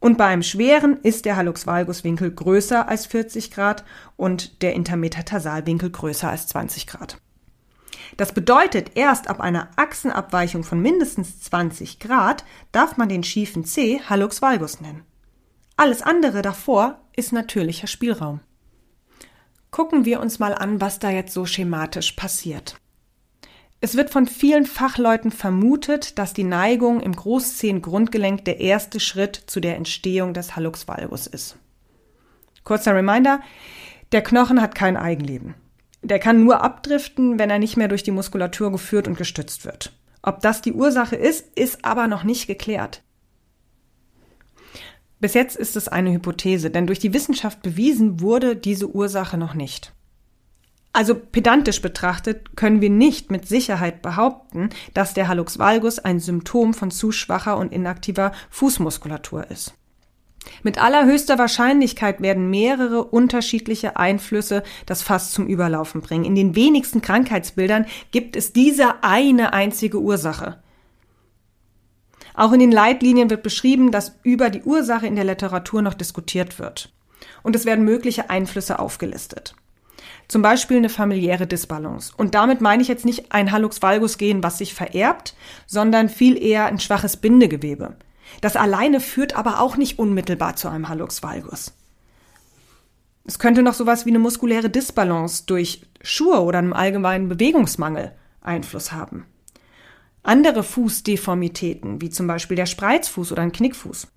Und 0.00 0.18
bei 0.18 0.26
einem 0.26 0.42
schweren 0.42 0.96
ist 1.04 1.24
der 1.24 1.36
Hallux 1.36 1.64
valgus 1.64 2.02
Winkel 2.02 2.32
größer 2.32 2.88
als 2.88 3.06
40 3.06 3.52
Grad 3.52 3.84
und 4.16 4.62
der 4.62 4.74
Intermetatarsalwinkel 4.74 5.90
größer 5.90 6.28
als 6.28 6.48
20 6.48 6.88
Grad. 6.88 7.18
Das 8.16 8.32
bedeutet, 8.32 8.92
erst 8.94 9.28
ab 9.28 9.40
einer 9.40 9.70
Achsenabweichung 9.76 10.64
von 10.64 10.80
mindestens 10.80 11.40
20 11.40 11.98
Grad 11.98 12.44
darf 12.72 12.96
man 12.96 13.08
den 13.08 13.22
schiefen 13.22 13.64
C 13.64 14.00
Hallux 14.08 14.42
valgus 14.42 14.80
nennen. 14.80 15.04
Alles 15.76 16.02
andere 16.02 16.42
davor 16.42 17.00
ist 17.16 17.32
natürlicher 17.32 17.86
Spielraum. 17.86 18.40
Gucken 19.70 20.04
wir 20.04 20.20
uns 20.20 20.38
mal 20.38 20.54
an, 20.54 20.80
was 20.80 20.98
da 20.98 21.10
jetzt 21.10 21.32
so 21.32 21.46
schematisch 21.46 22.12
passiert. 22.12 22.76
Es 23.80 23.96
wird 23.96 24.10
von 24.10 24.26
vielen 24.26 24.66
Fachleuten 24.66 25.30
vermutet, 25.30 26.18
dass 26.18 26.34
die 26.34 26.44
Neigung 26.44 27.00
im 27.00 27.16
Großzehengrundgelenk 27.16 28.44
der 28.44 28.60
erste 28.60 29.00
Schritt 29.00 29.36
zu 29.46 29.60
der 29.60 29.76
Entstehung 29.76 30.34
des 30.34 30.54
Hallux 30.54 30.86
valgus 30.86 31.26
ist. 31.26 31.56
Kurzer 32.62 32.94
Reminder, 32.94 33.40
der 34.12 34.22
Knochen 34.22 34.60
hat 34.60 34.74
kein 34.74 34.98
Eigenleben. 34.98 35.54
Der 36.02 36.18
kann 36.18 36.44
nur 36.44 36.62
abdriften, 36.62 37.38
wenn 37.38 37.50
er 37.50 37.58
nicht 37.58 37.76
mehr 37.76 37.88
durch 37.88 38.02
die 38.02 38.10
Muskulatur 38.10 38.72
geführt 38.72 39.06
und 39.06 39.18
gestützt 39.18 39.64
wird. 39.64 39.92
Ob 40.22 40.40
das 40.40 40.62
die 40.62 40.72
Ursache 40.72 41.16
ist, 41.16 41.46
ist 41.56 41.84
aber 41.84 42.06
noch 42.06 42.24
nicht 42.24 42.46
geklärt. 42.46 43.02
Bis 45.18 45.34
jetzt 45.34 45.56
ist 45.56 45.76
es 45.76 45.88
eine 45.88 46.12
Hypothese, 46.12 46.70
denn 46.70 46.86
durch 46.86 46.98
die 46.98 47.12
Wissenschaft 47.12 47.62
bewiesen 47.62 48.20
wurde 48.20 48.56
diese 48.56 48.88
Ursache 48.88 49.36
noch 49.36 49.54
nicht. 49.54 49.92
Also 50.92 51.14
pedantisch 51.14 51.82
betrachtet 51.82 52.56
können 52.56 52.80
wir 52.80 52.90
nicht 52.90 53.30
mit 53.30 53.46
Sicherheit 53.46 54.02
behaupten, 54.02 54.70
dass 54.92 55.14
der 55.14 55.28
Hallux 55.28 55.58
valgus 55.58 55.98
ein 56.00 56.18
Symptom 56.18 56.74
von 56.74 56.90
zu 56.90 57.12
schwacher 57.12 57.58
und 57.58 57.72
inaktiver 57.72 58.32
Fußmuskulatur 58.50 59.50
ist. 59.50 59.74
Mit 60.62 60.82
allerhöchster 60.82 61.38
Wahrscheinlichkeit 61.38 62.20
werden 62.20 62.50
mehrere 62.50 63.04
unterschiedliche 63.04 63.96
Einflüsse 63.96 64.62
das 64.86 65.02
Fass 65.02 65.32
zum 65.32 65.46
Überlaufen 65.46 66.00
bringen. 66.00 66.24
In 66.24 66.34
den 66.34 66.54
wenigsten 66.54 67.02
Krankheitsbildern 67.02 67.86
gibt 68.10 68.36
es 68.36 68.52
diese 68.52 69.02
eine 69.02 69.52
einzige 69.52 70.00
Ursache. 70.00 70.58
Auch 72.34 72.52
in 72.52 72.60
den 72.60 72.72
Leitlinien 72.72 73.30
wird 73.30 73.42
beschrieben, 73.42 73.90
dass 73.90 74.16
über 74.22 74.50
die 74.50 74.62
Ursache 74.62 75.06
in 75.06 75.16
der 75.16 75.24
Literatur 75.24 75.82
noch 75.82 75.94
diskutiert 75.94 76.58
wird. 76.58 76.92
Und 77.42 77.56
es 77.56 77.64
werden 77.64 77.84
mögliche 77.84 78.30
Einflüsse 78.30 78.78
aufgelistet. 78.78 79.54
Zum 80.28 80.42
Beispiel 80.42 80.76
eine 80.76 80.88
familiäre 80.88 81.46
Disbalance. 81.46 82.12
Und 82.16 82.34
damit 82.34 82.60
meine 82.60 82.82
ich 82.82 82.88
jetzt 82.88 83.04
nicht 83.04 83.32
ein 83.32 83.50
Hallux 83.50 83.82
valgus 83.82 84.16
Gen, 84.16 84.42
was 84.42 84.58
sich 84.58 84.74
vererbt, 84.74 85.34
sondern 85.66 86.08
viel 86.08 86.40
eher 86.40 86.66
ein 86.66 86.78
schwaches 86.78 87.16
Bindegewebe. 87.16 87.96
Das 88.40 88.56
alleine 88.56 89.00
führt 89.00 89.34
aber 89.34 89.60
auch 89.60 89.76
nicht 89.76 89.98
unmittelbar 89.98 90.56
zu 90.56 90.68
einem 90.68 90.88
Hallux 90.88 91.22
valgus. 91.22 91.72
Es 93.24 93.38
könnte 93.38 93.62
noch 93.62 93.74
sowas 93.74 94.06
wie 94.06 94.10
eine 94.10 94.18
muskuläre 94.18 94.70
Disbalance 94.70 95.44
durch 95.46 95.82
Schuhe 96.02 96.40
oder 96.40 96.58
einem 96.58 96.72
allgemeinen 96.72 97.28
Bewegungsmangel 97.28 98.12
Einfluss 98.40 98.92
haben. 98.92 99.26
Andere 100.22 100.62
Fußdeformitäten, 100.62 102.00
wie 102.00 102.10
zum 102.10 102.26
Beispiel 102.26 102.56
der 102.56 102.66
Spreizfuß 102.66 103.32
oder 103.32 103.42
ein 103.42 103.52
Knickfuß. 103.52 104.08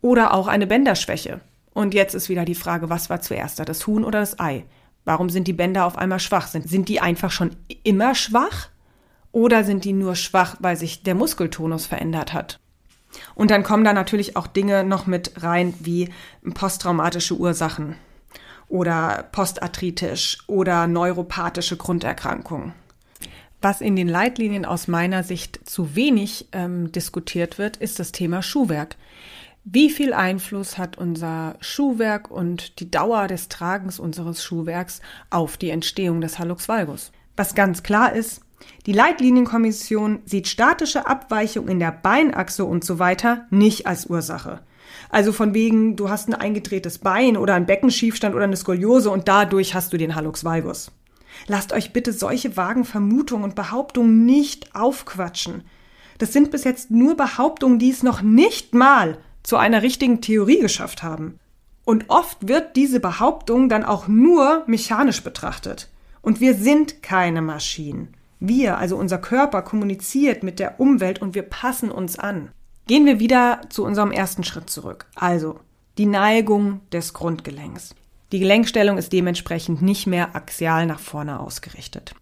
Oder 0.00 0.32
auch 0.34 0.46
eine 0.46 0.66
Bänderschwäche. 0.66 1.40
Und 1.74 1.94
jetzt 1.94 2.14
ist 2.14 2.28
wieder 2.28 2.44
die 2.44 2.54
Frage, 2.54 2.88
was 2.88 3.10
war 3.10 3.20
zuerst 3.20 3.58
da, 3.58 3.64
das 3.64 3.86
Huhn 3.86 4.04
oder 4.04 4.20
das 4.20 4.38
Ei? 4.40 4.64
Warum 5.04 5.30
sind 5.30 5.46
die 5.46 5.52
Bänder 5.52 5.86
auf 5.86 5.96
einmal 5.96 6.20
schwach? 6.20 6.48
Sind, 6.48 6.68
sind 6.68 6.88
die 6.88 7.00
einfach 7.00 7.30
schon 7.30 7.56
immer 7.82 8.14
schwach? 8.14 8.68
Oder 9.30 9.64
sind 9.64 9.84
die 9.84 9.92
nur 9.92 10.16
schwach, 10.16 10.56
weil 10.60 10.76
sich 10.76 11.02
der 11.02 11.14
Muskeltonus 11.14 11.86
verändert 11.86 12.32
hat? 12.32 12.58
Und 13.34 13.50
dann 13.50 13.62
kommen 13.62 13.84
da 13.84 13.92
natürlich 13.92 14.36
auch 14.36 14.46
Dinge 14.46 14.84
noch 14.84 15.06
mit 15.06 15.42
rein 15.42 15.74
wie 15.80 16.10
posttraumatische 16.54 17.36
Ursachen 17.36 17.96
oder 18.68 19.28
postarthritisch 19.32 20.38
oder 20.46 20.86
neuropathische 20.86 21.76
Grunderkrankungen. 21.76 22.74
Was 23.60 23.80
in 23.80 23.96
den 23.96 24.08
Leitlinien 24.08 24.64
aus 24.64 24.86
meiner 24.86 25.24
Sicht 25.24 25.68
zu 25.68 25.96
wenig 25.96 26.48
ähm, 26.52 26.92
diskutiert 26.92 27.58
wird, 27.58 27.76
ist 27.76 27.98
das 27.98 28.12
Thema 28.12 28.42
Schuhwerk. 28.42 28.96
Wie 29.64 29.90
viel 29.90 30.12
Einfluss 30.12 30.78
hat 30.78 30.96
unser 30.96 31.56
Schuhwerk 31.60 32.30
und 32.30 32.78
die 32.78 32.90
Dauer 32.90 33.26
des 33.26 33.48
Tragens 33.48 33.98
unseres 33.98 34.44
Schuhwerks 34.44 35.00
auf 35.30 35.56
die 35.56 35.70
Entstehung 35.70 36.20
des 36.20 36.38
Hallux 36.38 36.68
valgus? 36.68 37.10
Was 37.36 37.54
ganz 37.54 37.82
klar 37.82 38.12
ist, 38.12 38.42
die 38.86 38.92
Leitlinienkommission 38.92 40.20
sieht 40.24 40.48
statische 40.48 41.06
Abweichung 41.06 41.68
in 41.68 41.78
der 41.78 41.92
Beinachse 41.92 42.64
und 42.64 42.84
so 42.84 42.98
weiter 42.98 43.46
nicht 43.50 43.86
als 43.86 44.06
Ursache. 44.06 44.60
Also 45.10 45.32
von 45.32 45.54
wegen, 45.54 45.96
du 45.96 46.08
hast 46.08 46.28
ein 46.28 46.34
eingedrehtes 46.34 46.98
Bein 46.98 47.36
oder 47.36 47.54
einen 47.54 47.66
Beckenschiefstand 47.66 48.34
oder 48.34 48.44
eine 48.44 48.56
Skoliose 48.56 49.10
und 49.10 49.28
dadurch 49.28 49.74
hast 49.74 49.92
du 49.92 49.96
den 49.96 50.14
Hallux 50.14 50.44
valgus. 50.44 50.90
Lasst 51.46 51.72
euch 51.72 51.92
bitte 51.92 52.12
solche 52.12 52.56
vagen 52.56 52.84
Vermutungen 52.84 53.44
und 53.44 53.54
Behauptungen 53.54 54.24
nicht 54.24 54.74
aufquatschen. 54.74 55.62
Das 56.18 56.32
sind 56.32 56.50
bis 56.50 56.64
jetzt 56.64 56.90
nur 56.90 57.16
Behauptungen, 57.16 57.78
die 57.78 57.90
es 57.90 58.02
noch 58.02 58.22
nicht 58.22 58.74
mal 58.74 59.18
zu 59.42 59.56
einer 59.56 59.82
richtigen 59.82 60.20
Theorie 60.20 60.60
geschafft 60.60 61.02
haben. 61.02 61.38
Und 61.84 62.06
oft 62.08 62.48
wird 62.48 62.76
diese 62.76 63.00
Behauptung 63.00 63.68
dann 63.68 63.84
auch 63.84 64.08
nur 64.08 64.64
mechanisch 64.66 65.22
betrachtet. 65.22 65.88
Und 66.20 66.40
wir 66.40 66.54
sind 66.54 67.02
keine 67.02 67.40
Maschinen. 67.40 68.14
Wir, 68.40 68.78
also 68.78 68.96
unser 68.96 69.18
Körper, 69.18 69.62
kommuniziert 69.62 70.42
mit 70.42 70.58
der 70.58 70.80
Umwelt 70.80 71.20
und 71.20 71.34
wir 71.34 71.42
passen 71.42 71.90
uns 71.90 72.18
an. 72.18 72.50
Gehen 72.86 73.04
wir 73.04 73.20
wieder 73.20 73.62
zu 73.68 73.84
unserem 73.84 74.12
ersten 74.12 74.44
Schritt 74.44 74.70
zurück. 74.70 75.06
Also 75.14 75.60
die 75.98 76.06
Neigung 76.06 76.80
des 76.92 77.12
Grundgelenks. 77.12 77.94
Die 78.32 78.38
Gelenkstellung 78.38 78.98
ist 78.98 79.12
dementsprechend 79.12 79.82
nicht 79.82 80.06
mehr 80.06 80.36
axial 80.36 80.86
nach 80.86 81.00
vorne 81.00 81.40
ausgerichtet. 81.40 82.14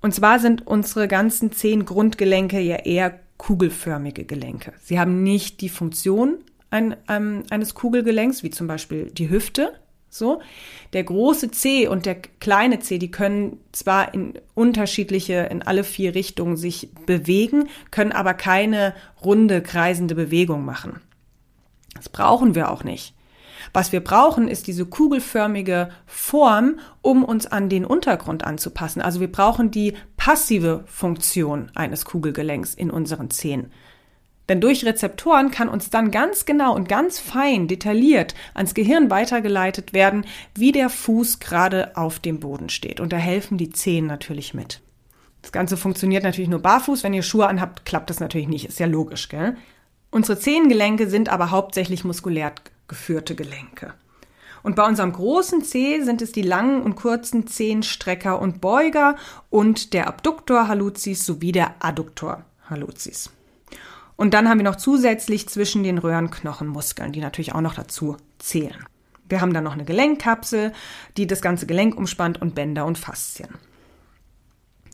Und 0.00 0.14
zwar 0.14 0.38
sind 0.38 0.66
unsere 0.66 1.08
ganzen 1.08 1.52
zehn 1.52 1.84
Grundgelenke 1.84 2.60
ja 2.60 2.76
eher 2.76 3.18
kugelförmige 3.36 4.24
Gelenke. 4.24 4.72
Sie 4.82 4.98
haben 4.98 5.22
nicht 5.22 5.60
die 5.60 5.68
Funktion 5.68 6.38
ein, 6.70 6.96
ähm, 7.08 7.42
eines 7.50 7.74
Kugelgelenks, 7.74 8.42
wie 8.42 8.50
zum 8.50 8.66
Beispiel 8.66 9.10
die 9.10 9.30
Hüfte. 9.30 9.72
So, 10.12 10.42
der 10.92 11.04
große 11.04 11.52
C 11.52 11.86
und 11.86 12.04
der 12.04 12.16
kleine 12.16 12.80
C, 12.80 12.98
die 12.98 13.12
können 13.12 13.60
zwar 13.70 14.12
in 14.12 14.34
unterschiedliche, 14.54 15.34
in 15.50 15.62
alle 15.62 15.84
vier 15.84 16.16
Richtungen 16.16 16.56
sich 16.56 16.90
bewegen, 17.06 17.68
können 17.92 18.10
aber 18.10 18.34
keine 18.34 18.92
runde, 19.24 19.62
kreisende 19.62 20.16
Bewegung 20.16 20.64
machen. 20.64 21.00
Das 21.94 22.08
brauchen 22.08 22.56
wir 22.56 22.72
auch 22.72 22.82
nicht. 22.82 23.14
Was 23.72 23.92
wir 23.92 24.02
brauchen, 24.02 24.48
ist 24.48 24.66
diese 24.66 24.84
kugelförmige 24.84 25.90
Form, 26.06 26.80
um 27.02 27.24
uns 27.24 27.46
an 27.46 27.68
den 27.68 27.84
Untergrund 27.84 28.42
anzupassen. 28.44 29.00
Also 29.00 29.20
wir 29.20 29.30
brauchen 29.30 29.70
die 29.70 29.94
passive 30.16 30.82
Funktion 30.86 31.70
eines 31.76 32.04
Kugelgelenks 32.04 32.74
in 32.74 32.90
unseren 32.90 33.30
Zehen. 33.30 33.70
Denn 34.50 34.60
durch 34.60 34.84
Rezeptoren 34.84 35.52
kann 35.52 35.68
uns 35.68 35.90
dann 35.90 36.10
ganz 36.10 36.44
genau 36.44 36.74
und 36.74 36.88
ganz 36.88 37.20
fein 37.20 37.68
detailliert 37.68 38.34
ans 38.52 38.74
Gehirn 38.74 39.08
weitergeleitet 39.08 39.92
werden, 39.92 40.26
wie 40.56 40.72
der 40.72 40.90
Fuß 40.90 41.38
gerade 41.38 41.96
auf 41.96 42.18
dem 42.18 42.40
Boden 42.40 42.68
steht. 42.68 42.98
Und 42.98 43.12
da 43.12 43.16
helfen 43.16 43.58
die 43.58 43.70
Zehen 43.70 44.08
natürlich 44.08 44.52
mit. 44.52 44.80
Das 45.40 45.52
Ganze 45.52 45.76
funktioniert 45.76 46.24
natürlich 46.24 46.50
nur 46.50 46.58
barfuß. 46.58 47.04
Wenn 47.04 47.14
ihr 47.14 47.22
Schuhe 47.22 47.46
anhabt, 47.46 47.84
klappt 47.84 48.10
das 48.10 48.18
natürlich 48.18 48.48
nicht. 48.48 48.64
Ist 48.66 48.80
ja 48.80 48.86
logisch, 48.86 49.28
gell? 49.28 49.56
Unsere 50.10 50.36
Zehengelenke 50.36 51.08
sind 51.08 51.28
aber 51.28 51.52
hauptsächlich 51.52 52.02
muskulär 52.02 52.52
geführte 52.88 53.36
Gelenke. 53.36 53.94
Und 54.64 54.74
bei 54.74 54.84
unserem 54.84 55.12
großen 55.12 55.62
Zeh 55.62 56.02
sind 56.02 56.22
es 56.22 56.32
die 56.32 56.42
langen 56.42 56.82
und 56.82 56.96
kurzen 56.96 57.46
Zehenstrecker 57.46 58.40
und 58.40 58.60
Beuger 58.60 59.14
und 59.48 59.94
der 59.94 60.08
Abduktor 60.08 60.66
hallucis 60.66 61.24
sowie 61.24 61.52
der 61.52 61.76
Adduktor 61.78 62.44
hallucis. 62.68 63.30
Und 64.20 64.34
dann 64.34 64.50
haben 64.50 64.58
wir 64.58 64.64
noch 64.64 64.76
zusätzlich 64.76 65.48
zwischen 65.48 65.82
den 65.82 65.96
Röhrenknochenmuskeln, 65.96 67.10
die 67.10 67.22
natürlich 67.22 67.54
auch 67.54 67.62
noch 67.62 67.74
dazu 67.74 68.18
zählen. 68.38 68.84
Wir 69.26 69.40
haben 69.40 69.54
dann 69.54 69.64
noch 69.64 69.72
eine 69.72 69.86
Gelenkkapsel, 69.86 70.74
die 71.16 71.26
das 71.26 71.40
ganze 71.40 71.64
Gelenk 71.64 71.96
umspannt 71.96 72.38
und 72.38 72.54
Bänder 72.54 72.84
und 72.84 72.98
Faszien. 72.98 73.48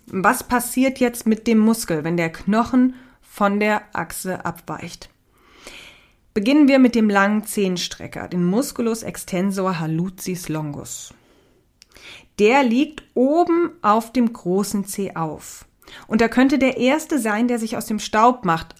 Was 0.07 0.45
passiert 0.45 1.01
jetzt 1.01 1.27
mit 1.27 1.49
dem 1.49 1.59
Muskel, 1.59 2.05
wenn 2.05 2.17
der 2.17 2.31
Knochen 2.31 2.95
von 3.21 3.59
der 3.59 3.83
Achse 3.97 4.45
abweicht? 4.45 5.11
Beginnen 6.33 6.69
wir 6.69 6.79
mit 6.79 6.95
dem 6.95 7.11
langen 7.11 7.45
Zehenstrecker, 7.45 8.29
den 8.29 8.45
Musculus 8.45 9.03
extensor 9.03 9.81
hallucis 9.81 10.49
longus. 10.49 11.13
Der 12.39 12.63
liegt 12.63 13.03
oben 13.15 13.73
auf 13.83 14.13
dem 14.13 14.33
großen 14.33 14.85
Zeh 14.85 15.17
auf. 15.17 15.65
Und 16.07 16.23
er 16.23 16.29
könnte 16.29 16.61
der 16.61 16.77
erste 16.77 17.19
sein, 17.19 17.49
der 17.49 17.59
sich 17.59 17.77
aus 17.77 17.87
dem 17.87 17.99
Staub 17.99 18.45
macht, 18.45 18.77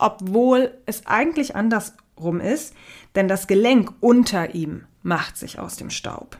obwohl 0.00 0.74
es 0.86 1.06
eigentlich 1.06 1.54
andersrum 1.54 2.40
ist, 2.40 2.74
denn 3.14 3.28
das 3.28 3.46
Gelenk 3.46 3.92
unter 4.00 4.54
ihm 4.54 4.86
macht 5.02 5.36
sich 5.36 5.58
aus 5.58 5.76
dem 5.76 5.90
Staub. 5.90 6.38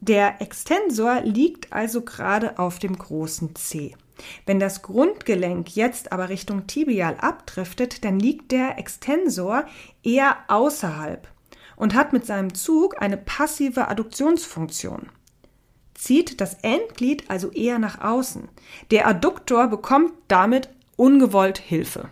Der 0.00 0.40
Extensor 0.40 1.22
liegt 1.22 1.72
also 1.72 2.02
gerade 2.02 2.58
auf 2.58 2.78
dem 2.78 2.96
großen 2.96 3.56
Zeh. 3.56 3.94
Wenn 4.44 4.60
das 4.60 4.82
Grundgelenk 4.82 5.74
jetzt 5.74 6.12
aber 6.12 6.28
Richtung 6.28 6.66
Tibial 6.66 7.16
abdriftet, 7.18 8.04
dann 8.04 8.18
liegt 8.18 8.52
der 8.52 8.78
Extensor 8.78 9.64
eher 10.02 10.36
außerhalb 10.48 11.28
und 11.76 11.94
hat 11.94 12.12
mit 12.12 12.24
seinem 12.24 12.54
Zug 12.54 13.00
eine 13.00 13.16
passive 13.16 13.88
Adduktionsfunktion. 13.88 15.10
Zieht 15.94 16.40
das 16.40 16.54
Endglied 16.62 17.30
also 17.30 17.50
eher 17.50 17.78
nach 17.78 18.00
außen. 18.00 18.48
Der 18.90 19.06
Adduktor 19.06 19.68
bekommt 19.68 20.12
damit 20.28 20.68
ungewollt 20.96 21.58
Hilfe. 21.58 22.10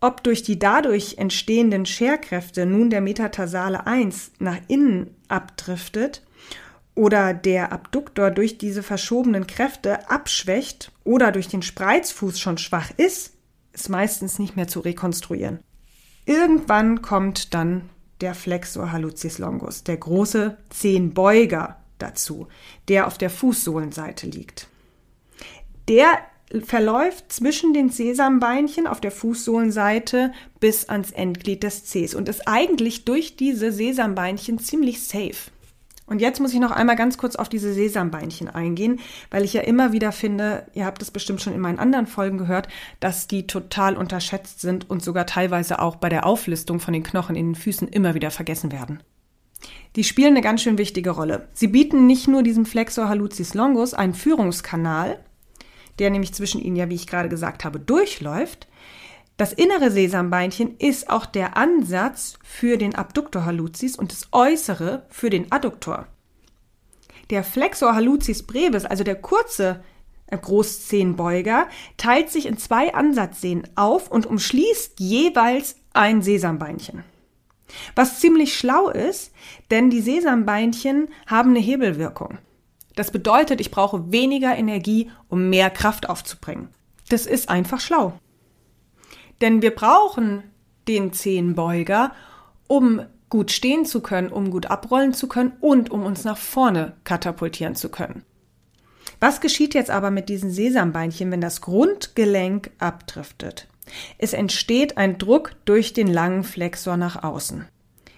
Ob 0.00 0.22
durch 0.22 0.42
die 0.42 0.58
dadurch 0.58 1.16
entstehenden 1.18 1.86
Scherkräfte 1.86 2.66
nun 2.66 2.90
der 2.90 3.00
Metatarsale 3.00 3.86
1 3.86 4.32
nach 4.38 4.58
innen 4.68 5.14
abdriftet 5.28 6.22
oder 6.94 7.34
der 7.34 7.72
Abduktor 7.72 8.30
durch 8.30 8.58
diese 8.58 8.82
verschobenen 8.82 9.46
Kräfte 9.46 10.10
abschwächt 10.10 10.92
oder 11.04 11.32
durch 11.32 11.48
den 11.48 11.62
Spreizfuß 11.62 12.38
schon 12.38 12.58
schwach 12.58 12.90
ist, 12.96 13.32
ist 13.72 13.88
meistens 13.88 14.38
nicht 14.38 14.56
mehr 14.56 14.68
zu 14.68 14.80
rekonstruieren. 14.80 15.60
Irgendwann 16.26 17.02
kommt 17.02 17.54
dann 17.54 17.90
der 18.20 18.34
Flexor 18.34 18.92
hallucis 18.92 19.38
longus, 19.38 19.84
der 19.84 19.96
große 19.96 20.56
Zehenbeuger 20.70 21.76
dazu, 21.98 22.48
der 22.88 23.06
auf 23.06 23.18
der 23.18 23.30
Fußsohlenseite 23.30 24.26
liegt. 24.26 24.68
Der 25.88 26.18
verläuft 26.64 27.32
zwischen 27.32 27.72
den 27.72 27.90
Sesambeinchen 27.90 28.86
auf 28.86 29.00
der 29.00 29.10
Fußsohlenseite 29.10 30.32
bis 30.60 30.88
ans 30.88 31.10
Endglied 31.10 31.62
des 31.62 31.84
Zehs 31.84 32.14
und 32.14 32.28
ist 32.28 32.46
eigentlich 32.46 33.04
durch 33.04 33.36
diese 33.36 33.72
Sesambeinchen 33.72 34.58
ziemlich 34.58 35.02
safe. 35.02 35.50
Und 36.06 36.20
jetzt 36.20 36.38
muss 36.38 36.52
ich 36.52 36.60
noch 36.60 36.70
einmal 36.70 36.96
ganz 36.96 37.16
kurz 37.16 37.34
auf 37.34 37.48
diese 37.48 37.72
Sesambeinchen 37.72 38.50
eingehen, 38.50 39.00
weil 39.30 39.42
ich 39.42 39.54
ja 39.54 39.62
immer 39.62 39.92
wieder 39.92 40.12
finde, 40.12 40.66
ihr 40.74 40.84
habt 40.84 41.00
es 41.00 41.10
bestimmt 41.10 41.40
schon 41.40 41.54
in 41.54 41.60
meinen 41.60 41.78
anderen 41.78 42.06
Folgen 42.06 42.36
gehört, 42.36 42.68
dass 43.00 43.26
die 43.26 43.46
total 43.46 43.96
unterschätzt 43.96 44.60
sind 44.60 44.90
und 44.90 45.02
sogar 45.02 45.24
teilweise 45.24 45.78
auch 45.78 45.96
bei 45.96 46.10
der 46.10 46.26
Auflistung 46.26 46.78
von 46.78 46.92
den 46.92 47.04
Knochen 47.04 47.36
in 47.36 47.48
den 47.48 47.54
Füßen 47.54 47.88
immer 47.88 48.14
wieder 48.14 48.30
vergessen 48.30 48.70
werden. 48.70 49.02
Die 49.96 50.04
spielen 50.04 50.32
eine 50.32 50.42
ganz 50.42 50.60
schön 50.60 50.76
wichtige 50.76 51.10
Rolle. 51.10 51.48
Sie 51.54 51.68
bieten 51.68 52.06
nicht 52.06 52.28
nur 52.28 52.42
diesem 52.42 52.66
Flexor 52.66 53.08
hallucis 53.08 53.54
longus 53.54 53.94
einen 53.94 54.12
Führungskanal, 54.12 55.18
der 55.98 56.10
nämlich 56.10 56.34
zwischen 56.34 56.60
ihnen 56.60 56.76
ja, 56.76 56.88
wie 56.88 56.94
ich 56.94 57.06
gerade 57.06 57.28
gesagt 57.28 57.64
habe, 57.64 57.80
durchläuft, 57.80 58.68
das 59.36 59.52
innere 59.52 59.90
Sesambeinchen 59.90 60.76
ist 60.78 61.10
auch 61.10 61.26
der 61.26 61.56
Ansatz 61.56 62.38
für 62.44 62.78
den 62.78 62.94
Abduktor 62.94 63.44
hallucis 63.44 63.96
und 63.96 64.12
das 64.12 64.28
äußere 64.30 65.06
für 65.08 65.28
den 65.28 65.50
Adduktor. 65.50 66.06
Der 67.30 67.42
Flexor 67.42 67.94
hallucis 67.94 68.44
brevis, 68.44 68.84
also 68.84 69.02
der 69.02 69.16
kurze 69.16 69.82
äh, 70.26 70.38
Großzehenbeuger, 70.38 71.66
teilt 71.96 72.30
sich 72.30 72.46
in 72.46 72.58
zwei 72.58 72.94
Ansatzsehnen 72.94 73.66
auf 73.74 74.08
und 74.08 74.26
umschließt 74.26 75.00
jeweils 75.00 75.76
ein 75.92 76.22
Sesambeinchen. 76.22 77.02
Was 77.96 78.20
ziemlich 78.20 78.56
schlau 78.56 78.88
ist, 78.88 79.32
denn 79.72 79.90
die 79.90 80.00
Sesambeinchen 80.00 81.08
haben 81.26 81.50
eine 81.50 81.60
Hebelwirkung. 81.60 82.38
Das 82.94 83.10
bedeutet, 83.10 83.60
ich 83.60 83.70
brauche 83.70 84.12
weniger 84.12 84.56
Energie, 84.56 85.10
um 85.28 85.50
mehr 85.50 85.70
Kraft 85.70 86.08
aufzubringen. 86.08 86.68
Das 87.08 87.26
ist 87.26 87.48
einfach 87.48 87.80
schlau. 87.80 88.18
Denn 89.40 89.62
wir 89.62 89.74
brauchen 89.74 90.44
den 90.86 91.12
Zehenbeuger, 91.12 92.12
um 92.66 93.02
gut 93.28 93.50
stehen 93.50 93.84
zu 93.84 94.00
können, 94.00 94.28
um 94.30 94.50
gut 94.50 94.66
abrollen 94.66 95.12
zu 95.12 95.28
können 95.28 95.54
und 95.60 95.90
um 95.90 96.04
uns 96.04 96.24
nach 96.24 96.38
vorne 96.38 96.94
katapultieren 97.04 97.74
zu 97.74 97.88
können. 97.88 98.24
Was 99.20 99.40
geschieht 99.40 99.74
jetzt 99.74 99.90
aber 99.90 100.10
mit 100.10 100.28
diesen 100.28 100.50
Sesambeinchen, 100.50 101.30
wenn 101.30 101.40
das 101.40 101.60
Grundgelenk 101.60 102.70
abdriftet? 102.78 103.68
Es 104.18 104.32
entsteht 104.32 104.96
ein 104.96 105.18
Druck 105.18 105.52
durch 105.64 105.92
den 105.92 106.06
langen 106.06 106.44
Flexor 106.44 106.96
nach 106.96 107.22
außen. 107.22 107.66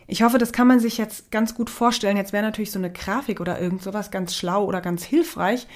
Ich 0.07 0.23
hoffe, 0.23 0.39
das 0.39 0.53
kann 0.53 0.69
man 0.69 0.81
sich 0.81 0.99
jetzt 0.99 1.31
ganz 1.31 1.55
gut 1.55 1.71
vorstellen. 1.71 2.17
Jetzt 2.17 2.33
wäre 2.33 2.45
natürlich 2.45 2.71
so 2.71 2.79
eine 2.79 2.93
Grafik 2.93 3.41
oder 3.41 3.61
irgend 3.61 3.83
sowas 3.83 4.11
ganz 4.11 4.35
schlau 4.35 4.65
oder 4.65 4.81
ganz 4.81 5.05
hilfreich, 5.05 5.67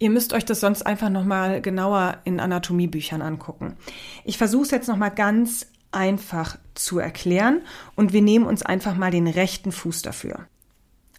Ihr 0.00 0.10
müsst 0.10 0.32
euch 0.32 0.44
das 0.44 0.60
sonst 0.60 0.86
einfach 0.86 1.08
nochmal 1.08 1.60
genauer 1.60 2.18
in 2.24 2.38
Anatomiebüchern 2.38 3.20
angucken. 3.20 3.76
Ich 4.24 4.38
versuche 4.38 4.62
es 4.62 4.70
jetzt 4.70 4.88
nochmal 4.88 5.10
ganz 5.10 5.66
einfach 5.90 6.56
zu 6.74 6.98
erklären 6.98 7.62
und 7.96 8.12
wir 8.12 8.22
nehmen 8.22 8.46
uns 8.46 8.62
einfach 8.62 8.94
mal 8.94 9.10
den 9.10 9.26
rechten 9.26 9.72
Fuß 9.72 10.02
dafür. 10.02 10.46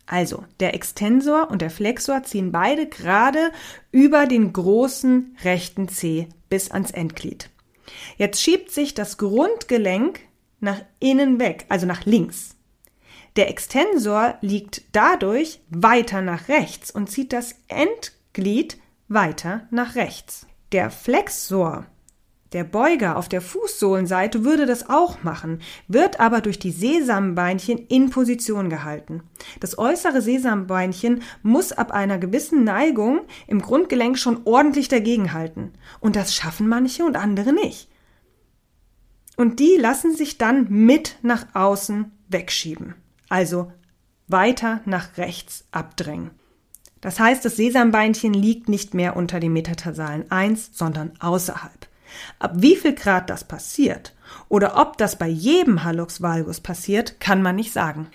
Also, 0.06 0.46
der 0.60 0.74
Extensor 0.74 1.52
und 1.52 1.62
der 1.62 1.70
Flexor 1.70 2.24
ziehen 2.24 2.52
beide 2.52 2.88
gerade 2.88 3.52
über 3.92 4.26
den 4.26 4.54
großen 4.54 5.38
rechten 5.44 5.90
Zeh 5.90 6.28
bis 6.50 6.72
ans 6.72 6.92
Endglied. 6.92 7.50
Jetzt 8.18 8.42
schiebt 8.42 8.72
sich 8.72 8.94
das 8.94 9.18
Grundgelenk 9.18 10.22
nach 10.60 10.82
innen 11.00 11.40
weg, 11.40 11.66
also 11.70 11.86
nach 11.86 12.06
links. 12.06 12.56
Der 13.36 13.50
Extensor 13.50 14.36
liegt 14.42 14.84
dadurch 14.92 15.62
weiter 15.70 16.22
nach 16.22 16.48
rechts 16.50 16.92
und 16.92 17.10
zieht 17.10 17.32
das 17.32 17.56
Endglied 17.68 18.20
Glied 18.34 18.78
weiter 19.08 19.68
nach 19.72 19.96
rechts. 19.96 20.46
Der 20.72 20.92
Flexor, 20.92 21.88
der 22.54 22.64
Beuger 22.64 23.18
auf 23.18 23.28
der 23.28 23.42
Fußsohlenseite 23.42 24.46
würde 24.46 24.66
das 24.66 24.90
auch 24.90 25.24
machen, 25.24 25.62
wird 25.88 26.20
aber 26.20 26.42
durch 26.42 26.60
die 26.60 26.72
Sesambeinchen 26.72 27.78
in 27.88 28.12
Position 28.12 28.70
gehalten. 28.70 29.24
Das 29.60 29.78
äußere 29.78 30.22
Sesambeinchen 30.22 31.24
muss 31.42 31.72
ab 31.72 31.92
einer 31.92 32.18
gewissen 32.18 32.64
Neigung 32.64 33.22
im 33.48 33.62
Grundgelenk 33.62 34.18
schon 34.18 34.42
ordentlich 34.46 34.88
dagegenhalten. 34.88 35.74
Und 36.00 36.16
das 36.16 36.36
schaffen 36.36 36.68
manche 36.68 37.04
und 37.04 37.18
andere 37.18 37.52
nicht. 37.52 37.90
Und 39.40 39.62
die 39.62 39.78
lassen 39.78 40.14
sich 40.14 40.38
dann 40.38 40.68
mit 40.70 41.16
nach 41.22 41.46
außen 41.56 42.12
wegschieben. 42.28 42.96
Also 43.30 43.72
weiter 44.28 44.82
nach 44.84 45.16
rechts 45.18 45.64
abdrängen. 45.72 46.32
Das 47.00 47.22
heißt, 47.22 47.46
das 47.46 47.56
Sesambeinchen 47.56 48.34
liegt 48.34 48.68
nicht 48.68 48.94
mehr 48.94 49.16
unter 49.16 49.40
dem 49.40 49.54
Metatarsalen 49.54 50.30
1, 50.30 50.72
sondern 50.74 51.14
außerhalb. 51.22 51.88
Ab 52.38 52.52
wie 52.56 52.76
viel 52.76 52.94
Grad 52.94 53.30
das 53.30 53.46
passiert 53.46 54.14
oder 54.50 54.76
ob 54.76 54.98
das 54.98 55.18
bei 55.18 55.30
jedem 55.30 55.86
Hallux 55.86 56.22
valgus 56.22 56.60
passiert, 56.60 57.22
kann 57.22 57.42
man 57.42 57.56
nicht 57.56 57.72
sagen. 57.72 58.08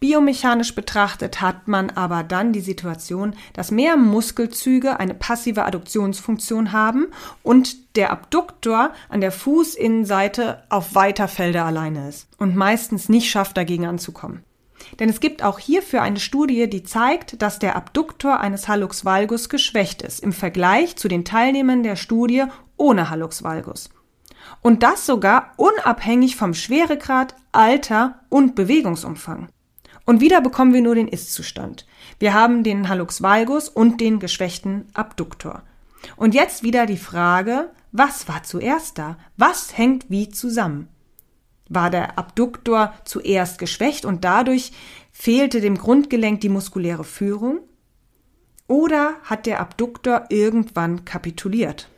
Biomechanisch 0.00 0.74
betrachtet 0.74 1.42
hat 1.42 1.68
man 1.68 1.90
aber 1.90 2.22
dann 2.22 2.54
die 2.54 2.62
Situation, 2.62 3.34
dass 3.52 3.70
mehr 3.70 3.98
Muskelzüge 3.98 4.98
eine 4.98 5.12
passive 5.12 5.66
Adduktionsfunktion 5.66 6.72
haben 6.72 7.08
und 7.42 7.96
der 7.96 8.10
Abduktor 8.10 8.92
an 9.10 9.20
der 9.20 9.30
Fußinnenseite 9.30 10.62
auf 10.70 10.94
weiter 10.94 11.28
Felder 11.28 11.66
alleine 11.66 12.08
ist 12.08 12.28
und 12.38 12.56
meistens 12.56 13.10
nicht 13.10 13.30
schafft, 13.30 13.58
dagegen 13.58 13.86
anzukommen. 13.86 14.42
Denn 14.98 15.10
es 15.10 15.20
gibt 15.20 15.42
auch 15.42 15.58
hierfür 15.58 16.00
eine 16.00 16.18
Studie, 16.18 16.70
die 16.70 16.82
zeigt, 16.82 17.42
dass 17.42 17.58
der 17.58 17.76
Abduktor 17.76 18.40
eines 18.40 18.68
Hallux 18.68 19.04
valgus 19.04 19.50
geschwächt 19.50 20.00
ist 20.00 20.20
im 20.20 20.32
Vergleich 20.32 20.96
zu 20.96 21.08
den 21.08 21.26
Teilnehmern 21.26 21.82
der 21.82 21.96
Studie 21.96 22.44
ohne 22.78 23.10
Hallux 23.10 23.42
valgus. 23.42 23.90
Und 24.62 24.82
das 24.82 25.04
sogar 25.04 25.52
unabhängig 25.58 26.36
vom 26.36 26.54
Schweregrad, 26.54 27.34
Alter 27.52 28.20
und 28.30 28.54
Bewegungsumfang. 28.54 29.48
Und 30.04 30.20
wieder 30.20 30.40
bekommen 30.40 30.72
wir 30.72 30.82
nur 30.82 30.94
den 30.94 31.08
Ist-Zustand. 31.08 31.86
Wir 32.18 32.34
haben 32.34 32.62
den 32.62 32.88
Hallux 32.88 33.22
valgus 33.22 33.68
und 33.68 34.00
den 34.00 34.18
geschwächten 34.18 34.86
Abduktor. 34.94 35.62
Und 36.16 36.34
jetzt 36.34 36.62
wieder 36.62 36.86
die 36.86 36.96
Frage, 36.96 37.70
was 37.92 38.28
war 38.28 38.42
zuerst 38.42 38.98
da? 38.98 39.18
Was 39.36 39.76
hängt 39.76 40.10
wie 40.10 40.28
zusammen? 40.30 40.88
War 41.68 41.90
der 41.90 42.18
Abduktor 42.18 42.94
zuerst 43.04 43.58
geschwächt 43.58 44.04
und 44.04 44.24
dadurch 44.24 44.72
fehlte 45.12 45.60
dem 45.60 45.76
Grundgelenk 45.76 46.40
die 46.40 46.48
muskuläre 46.48 47.04
Führung? 47.04 47.60
Oder 48.66 49.14
hat 49.24 49.46
der 49.46 49.60
Abduktor 49.60 50.24
irgendwann 50.28 51.04
kapituliert? 51.04 51.88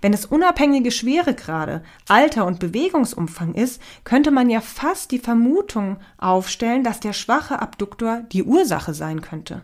Wenn 0.00 0.12
es 0.12 0.26
unabhängige 0.26 0.90
Schweregrade, 0.90 1.82
Alter 2.08 2.46
und 2.46 2.58
Bewegungsumfang 2.58 3.54
ist, 3.54 3.80
könnte 4.04 4.30
man 4.30 4.50
ja 4.50 4.60
fast 4.60 5.10
die 5.10 5.18
Vermutung 5.18 5.98
aufstellen, 6.18 6.84
dass 6.84 7.00
der 7.00 7.12
schwache 7.12 7.60
Abduktor 7.60 8.22
die 8.32 8.44
Ursache 8.44 8.94
sein 8.94 9.20
könnte. 9.20 9.62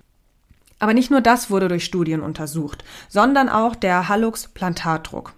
Aber 0.79 0.95
nicht 0.95 1.11
nur 1.11 1.21
das 1.21 1.51
wurde 1.51 1.69
durch 1.69 1.85
Studien 1.85 2.21
untersucht, 2.21 2.85
sondern 3.09 3.49
auch 3.49 3.75
der 3.75 4.09
Hallux 4.09 4.49
Plantatdruck. 4.49 5.35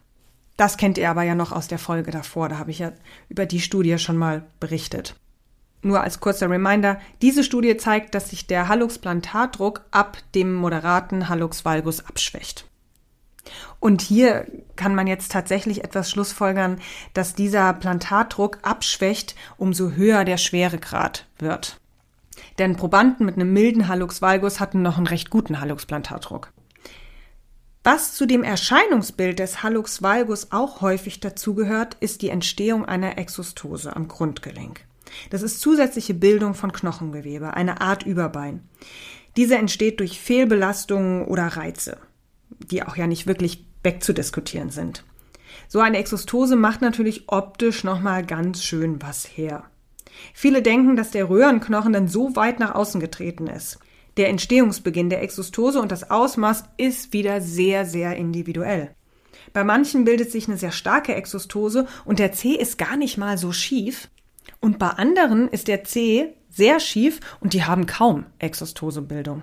Das 0.57 0.79
kennt 0.79 0.97
ihr 0.97 1.11
aber 1.11 1.23
ja 1.23 1.35
noch 1.35 1.53
aus 1.53 1.69
der 1.69 1.79
Folge 1.79 2.11
davor, 2.11 2.49
da 2.49 2.59
habe 2.59 2.71
ich 2.71 2.79
ja 2.79 2.93
über 3.29 3.45
die 3.45 3.61
Studie 3.61 3.99
schon 3.99 4.17
mal 4.17 4.47
berichtet. 4.59 5.15
Nur 5.83 6.01
als 6.01 6.21
kurzer 6.21 6.51
Reminder, 6.51 6.99
diese 7.23 7.45
Studie 7.45 7.77
zeigt, 7.77 8.15
dass 8.15 8.31
sich 8.31 8.47
der 8.47 8.69
Hallux 8.69 8.99
Plantatdruck 8.99 9.83
ab 9.91 10.17
dem 10.35 10.55
moderaten 10.55 11.29
Hallux 11.29 11.65
valgus 11.65 12.05
abschwächt. 12.05 12.67
Und 13.81 14.01
hier 14.03 14.47
kann 14.77 14.95
man 14.95 15.07
jetzt 15.07 15.33
tatsächlich 15.33 15.85
etwas 15.85 16.11
schlussfolgern, 16.11 16.81
dass 17.15 17.35
dieser 17.35 17.73
Plantatdruck 17.73 18.59
abschwächt, 18.63 19.35
umso 19.57 19.93
höher 19.93 20.25
der 20.25 20.39
Schweregrad 20.39 21.27
wird. 21.39 21.81
Denn 22.59 22.77
Probanden 22.77 23.27
mit 23.27 23.37
einem 23.37 23.53
milden 23.53 23.89
Hallux 23.89 24.23
valgus 24.23 24.61
hatten 24.61 24.83
noch 24.83 24.97
einen 24.97 25.07
recht 25.07 25.31
guten 25.31 25.61
Hallux 25.61 25.87
Plantatdruck. 25.87 26.53
Was 27.85 28.15
zu 28.15 28.27
dem 28.27 28.43
Erscheinungsbild 28.43 29.39
des 29.39 29.63
Hallux 29.63 30.03
valgus 30.03 30.49
auch 30.51 30.81
häufig 30.81 31.21
dazugehört, 31.21 31.97
ist 32.01 32.21
die 32.23 32.31
Entstehung 32.31 32.85
einer 32.85 33.17
Exostose 33.17 33.95
am 33.95 34.09
Grundgelenk. 34.09 34.85
Das 35.31 35.43
ist 35.43 35.61
zusätzliche 35.61 36.15
Bildung 36.15 36.55
von 36.55 36.73
Knochengewebe, 36.73 37.55
eine 37.55 37.81
Art 37.81 38.05
Überbein. 38.05 38.69
Diese 39.37 39.57
entsteht 39.57 40.01
durch 40.01 40.21
Fehlbelastungen 40.21 41.27
oder 41.27 41.47
Reize 41.47 41.99
die 42.51 42.83
auch 42.83 42.97
ja 42.97 43.07
nicht 43.07 43.27
wirklich 43.27 43.65
wegzudiskutieren 43.83 44.71
sind. 44.71 45.05
So 45.69 45.81
eine 45.81 45.99
Exostose 45.99 46.57
macht 46.57 46.83
natürlich 46.83 47.29
optisch 47.29 47.85
nochmal 47.85 48.25
ganz 48.25 48.63
schön 48.63 49.01
was 49.03 49.25
her. 49.25 49.65
Viele 50.33 50.63
denken, 50.63 50.97
dass 50.97 51.11
der 51.11 51.29
Röhrenknochen 51.29 51.93
dann 51.93 52.09
so 52.09 52.37
weit 52.37 52.59
nach 52.59 52.75
außen 52.75 53.01
getreten 53.01 53.47
ist. 53.47 53.79
Der 54.17 54.29
Entstehungsbeginn 54.29 55.11
der 55.11 55.23
Exostose 55.23 55.81
und 55.81 55.93
das 55.93 56.11
Ausmaß 56.11 56.65
ist 56.79 57.13
wieder 57.13 57.41
sehr, 57.41 57.85
sehr 57.85 58.17
individuell. 58.17 58.95
Bei 59.53 59.63
manchen 59.63 60.05
bildet 60.05 60.33
sich 60.33 60.49
eine 60.49 60.57
sehr 60.57 60.73
starke 60.73 61.15
Exostose 61.15 61.87
und 62.05 62.19
der 62.19 62.33
C 62.33 62.53
ist 62.53 62.79
gar 62.79 62.97
nicht 62.97 63.19
mal 63.19 63.39
so 63.39 63.53
schief. 63.53 64.09
Und 64.61 64.79
bei 64.79 64.89
anderen 64.89 65.49
ist 65.49 65.69
der 65.69 65.85
C 65.85 66.35
sehr 66.49 66.81
schief 66.81 67.21
und 67.41 67.53
die 67.53 67.65
haben 67.65 67.87
kaum 67.87 68.27
Exostosebildung. 68.39 69.43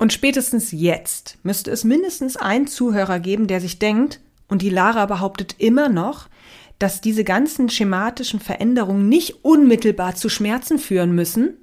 Und 0.00 0.14
spätestens 0.14 0.72
jetzt 0.72 1.36
müsste 1.42 1.70
es 1.70 1.84
mindestens 1.84 2.38
einen 2.38 2.66
Zuhörer 2.66 3.20
geben, 3.20 3.46
der 3.46 3.60
sich 3.60 3.78
denkt, 3.78 4.18
und 4.48 4.62
die 4.62 4.70
Lara 4.70 5.04
behauptet 5.04 5.56
immer 5.58 5.90
noch, 5.90 6.30
dass 6.78 7.02
diese 7.02 7.22
ganzen 7.22 7.68
schematischen 7.68 8.40
Veränderungen 8.40 9.10
nicht 9.10 9.44
unmittelbar 9.44 10.14
zu 10.14 10.30
Schmerzen 10.30 10.78
führen 10.78 11.14
müssen. 11.14 11.58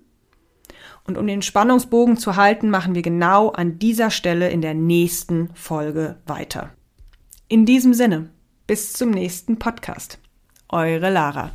Und 1.04 1.18
um 1.18 1.26
den 1.26 1.42
Spannungsbogen 1.42 2.18
zu 2.18 2.36
halten, 2.36 2.70
machen 2.70 2.94
wir 2.94 3.02
genau 3.02 3.50
an 3.50 3.80
dieser 3.80 4.12
Stelle 4.12 4.52
in 4.52 4.62
der 4.62 4.76
nächsten 4.76 5.50
Folge 5.56 6.18
weiter. 6.28 6.70
In 7.48 7.66
diesem 7.66 7.96
Sinne, 7.96 8.30
bis 8.68 8.94
zum 8.94 9.10
nächsten 9.10 9.58
Podcast. 9.58 10.20
Eure 10.70 11.10
Lara. 11.10 11.54